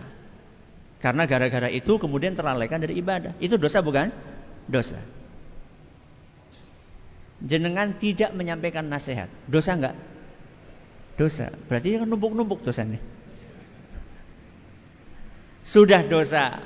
Karena 1.03 1.27
gara-gara 1.27 1.67
itu 1.67 1.99
kemudian 1.99 2.39
terlalaikan 2.39 2.79
dari 2.79 3.03
ibadah. 3.03 3.35
Itu 3.43 3.59
dosa 3.59 3.83
bukan? 3.83 4.15
Dosa. 4.67 4.99
Jenengan 7.43 7.95
tidak 8.01 8.33
menyampaikan 8.35 8.89
nasihat. 8.89 9.31
Dosa 9.47 9.77
enggak? 9.77 9.97
Dosa. 11.21 11.53
Berarti 11.69 12.01
kan 12.01 12.09
numpuk-numpuk 12.09 12.65
dosanya. 12.65 13.01
Sudah 15.67 16.07
dosa 16.07 16.63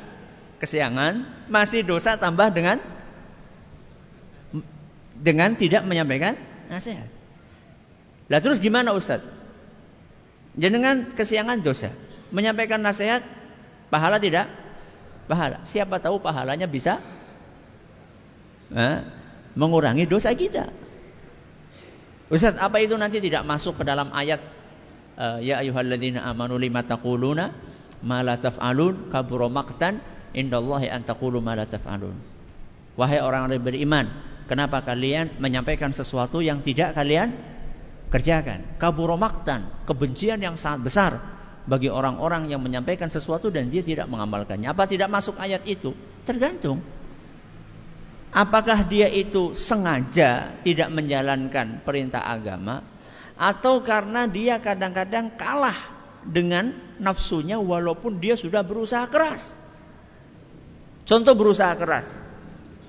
kesiangan, 0.61 1.47
masih 1.49 1.83
dosa 1.83 2.21
tambah 2.21 2.53
dengan 2.53 2.79
dengan 5.17 5.57
tidak 5.57 5.85
menyampaikan 5.89 6.37
nasihat. 6.69 7.09
Lah 8.31 8.41
terus 8.41 8.61
gimana 8.63 8.95
Ustaz? 8.95 9.21
Jenengan 10.55 11.17
kesiangan 11.17 11.61
dosa. 11.65 11.91
Menyampaikan 12.31 12.79
nasihat 12.79 13.27
pahala 13.91 14.23
tidak? 14.23 14.47
Pahala. 15.27 15.63
Siapa 15.67 15.99
tahu 15.99 16.23
pahalanya 16.23 16.71
bisa 16.71 17.03
eh, 18.75 18.97
mengurangi 19.55 20.07
dosa 20.07 20.35
kita. 20.35 20.71
Ustaz, 22.31 22.55
apa 22.63 22.79
itu 22.79 22.95
nanti 22.95 23.19
tidak 23.19 23.43
masuk 23.43 23.83
ke 23.83 23.83
dalam 23.83 24.15
ayat 24.15 24.39
uh, 25.19 25.43
ya 25.43 25.59
ayyuhalladzina 25.59 26.23
amanu 26.23 26.63
lima 26.63 26.87
taquluna 26.87 27.51
ma 28.07 28.23
la 28.23 28.39
taf'alun 28.39 29.11
kabura 29.11 29.51
maqtan 29.51 29.99
indallahi 30.31 30.87
an 30.87 31.03
taqulu 31.03 31.43
ma 31.43 31.59
la 31.59 31.67
taf'alun. 31.67 32.15
Wahai 32.95 33.19
orang 33.19 33.51
yang 33.51 33.67
beriman, 33.67 34.07
Kenapa 34.51 34.83
kalian 34.83 35.39
menyampaikan 35.39 35.95
sesuatu 35.95 36.43
yang 36.43 36.59
tidak 36.67 36.99
kalian 36.99 37.31
kerjakan? 38.11 38.67
Kaburomaktan, 38.83 39.87
kebencian 39.87 40.43
yang 40.43 40.59
sangat 40.59 40.91
besar 40.91 41.13
bagi 41.71 41.87
orang-orang 41.87 42.51
yang 42.51 42.59
menyampaikan 42.59 43.07
sesuatu 43.07 43.47
dan 43.55 43.71
dia 43.71 43.87
tidak 43.87 44.11
mengamalkannya. 44.11 44.67
Apa 44.67 44.91
tidak 44.91 45.07
masuk 45.07 45.39
ayat 45.39 45.63
itu? 45.71 45.95
Tergantung. 46.27 46.83
Apakah 48.31 48.87
dia 48.87 49.11
itu 49.11 49.59
sengaja 49.59 50.55
tidak 50.63 50.89
menjalankan 50.95 51.83
perintah 51.83 52.23
agama 52.23 52.87
atau 53.35 53.83
karena 53.83 54.31
dia 54.31 54.63
kadang-kadang 54.63 55.35
kalah 55.35 55.75
dengan 56.23 56.71
nafsunya 57.03 57.59
walaupun 57.59 58.23
dia 58.23 58.39
sudah 58.39 58.63
berusaha 58.63 59.09
keras. 59.11 59.59
Contoh 61.11 61.35
berusaha 61.35 61.75
keras. 61.75 62.07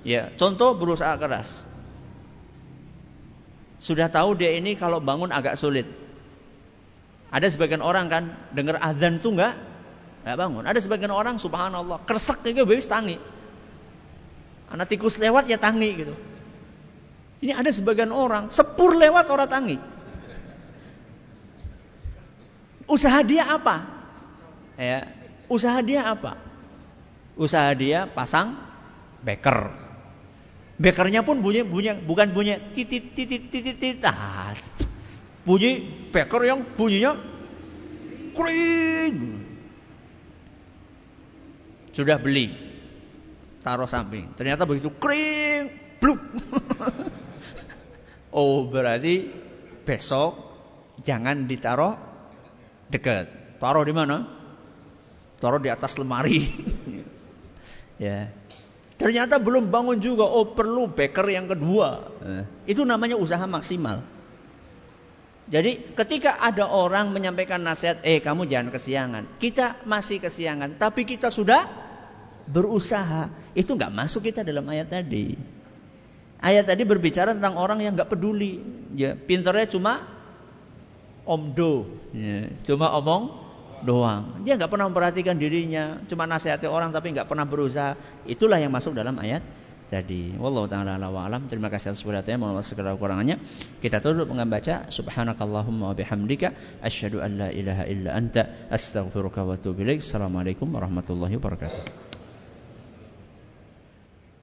Ya, 0.05 0.29
contoh 0.37 0.77
berusaha 0.77 1.17
keras. 1.17 1.65
Sudah 3.81 4.13
tahu 4.13 4.37
dia 4.37 4.53
ini 4.53 4.77
kalau 4.77 5.01
bangun 5.01 5.33
agak 5.33 5.57
sulit. 5.57 5.89
Ada 7.33 7.49
sebagian 7.49 7.81
orang 7.81 8.13
kan 8.13 8.23
dengar 8.53 8.77
azan 8.77 9.17
tuh 9.17 9.33
enggak 9.33 9.57
enggak 10.21 10.37
bangun. 10.37 10.63
Ada 10.69 10.79
sebagian 10.85 11.09
orang 11.09 11.41
subhanallah 11.41 12.05
kersek 12.05 12.45
itu 12.45 12.61
bebas 12.61 12.85
tangi. 12.85 13.17
Anak 14.71 14.87
tikus 14.87 15.19
lewat 15.19 15.51
ya 15.51 15.59
tangi 15.59 15.89
gitu. 15.99 16.15
Ini 17.41 17.57
ada 17.57 17.67
sebagian 17.73 18.13
orang 18.13 18.47
sepur 18.47 18.95
lewat 18.95 19.27
orang 19.27 19.49
tangi. 19.49 19.77
Usaha 22.87 23.19
dia 23.23 23.47
apa? 23.47 23.83
Ya, 24.79 25.09
usaha 25.51 25.79
dia 25.83 26.07
apa? 26.07 26.39
Usaha 27.35 27.71
dia 27.75 28.07
pasang 28.07 28.55
beker. 29.23 29.73
Bekernya 30.81 31.21
pun 31.21 31.41
bunyi, 31.45 31.61
bunyi 31.61 31.97
bukan 31.97 32.33
bunyi 32.33 32.57
titit 32.73 33.13
titit 33.13 33.49
titit 33.49 33.77
titas. 33.77 34.71
Bunyi 35.45 35.81
beker 36.13 36.41
yang 36.45 36.61
bunyinya 36.77 37.17
kering. 38.37 39.17
Sudah 41.91 42.21
beli. 42.21 42.60
Taruh 43.61 43.85
samping. 43.85 44.33
Ternyata 44.33 44.65
begitu 44.65 44.89
kering, 44.97 45.69
bluk. 46.01 46.17
oh, 48.37 48.65
berarti 48.65 49.29
besok 49.85 50.33
jangan 51.05 51.45
ditaruh 51.45 51.93
dekat. 52.89 53.29
Taruh 53.61 53.85
di 53.85 53.93
mana? 53.93 54.25
Taruh 55.37 55.61
di 55.61 55.69
atas 55.69 56.01
lemari. 56.01 56.41
ya. 58.01 58.33
Ternyata 58.97 59.37
belum 59.37 59.69
bangun 59.69 59.97
juga. 60.01 60.25
Oh 60.25 60.53
perlu 60.53 60.89
baker 60.89 61.25
yang 61.29 61.45
kedua. 61.49 61.89
Eh. 62.21 62.73
Itu 62.73 62.85
namanya 62.85 63.17
usaha 63.17 63.41
maksimal. 63.45 64.01
Jadi 65.51 65.97
ketika 65.97 66.39
ada 66.39 66.69
orang 66.69 67.11
menyampaikan 67.11 67.59
nasihat, 67.59 67.99
eh 68.07 68.21
kamu 68.23 68.47
jangan 68.47 68.69
kesiangan. 68.71 69.23
Kita 69.35 69.83
masih 69.83 70.23
kesiangan, 70.23 70.79
tapi 70.79 71.03
kita 71.03 71.27
sudah 71.27 71.90
berusaha. 72.51 73.31
Itu 73.55 73.79
nggak 73.79 73.91
masuk 73.95 74.27
kita 74.27 74.43
dalam 74.43 74.67
ayat 74.67 74.91
tadi. 74.91 75.33
Ayat 76.41 76.67
tadi 76.67 76.83
berbicara 76.83 77.31
tentang 77.31 77.55
orang 77.55 77.79
yang 77.79 77.95
nggak 77.95 78.11
peduli. 78.11 78.59
Ya, 78.97 79.15
pinternya 79.15 79.71
cuma 79.71 80.03
omdo, 81.23 81.87
ya, 82.11 82.49
cuma 82.67 82.91
omong 82.97 83.31
doang. 83.85 84.41
Dia 84.45 84.57
nggak 84.57 84.69
pernah 84.69 84.89
memperhatikan 84.89 85.37
dirinya, 85.37 86.01
cuma 86.09 86.25
nasihati 86.25 86.67
orang 86.67 86.91
tapi 86.91 87.13
nggak 87.13 87.29
pernah 87.29 87.45
berusaha. 87.45 87.97
Itulah 88.25 88.57
yang 88.59 88.73
masuk 88.73 88.97
dalam 88.97 89.17
ayat 89.21 89.41
tadi. 89.91 90.33
Wallahu 90.39 90.71
taala 90.71 90.95
ala 90.95 91.11
wa 91.11 91.27
alam. 91.27 91.45
Terima 91.51 91.67
kasih 91.67 91.91
atas 91.91 92.01
perhatiannya, 92.01 92.39
mohon 92.39 92.63
segala 92.63 92.95
kurangannya. 92.95 93.37
Kita 93.83 93.99
tutup 93.99 94.31
dengan 94.31 94.47
baca 94.47 94.87
subhanakallahumma 94.87 95.91
wa 95.91 95.95
bihamdika 95.97 96.81
asyhadu 96.81 97.19
an 97.19 97.31
la 97.37 97.49
ilaha 97.51 97.83
illa 97.85 98.15
anta 98.15 98.71
astaghfiruka 98.71 99.43
wa 99.43 99.59
atubu 99.59 99.83
ilaik. 99.83 99.99
Assalamualaikum 99.99 100.71
warahmatullahi 100.71 101.35
wabarakatuh. 101.37 102.10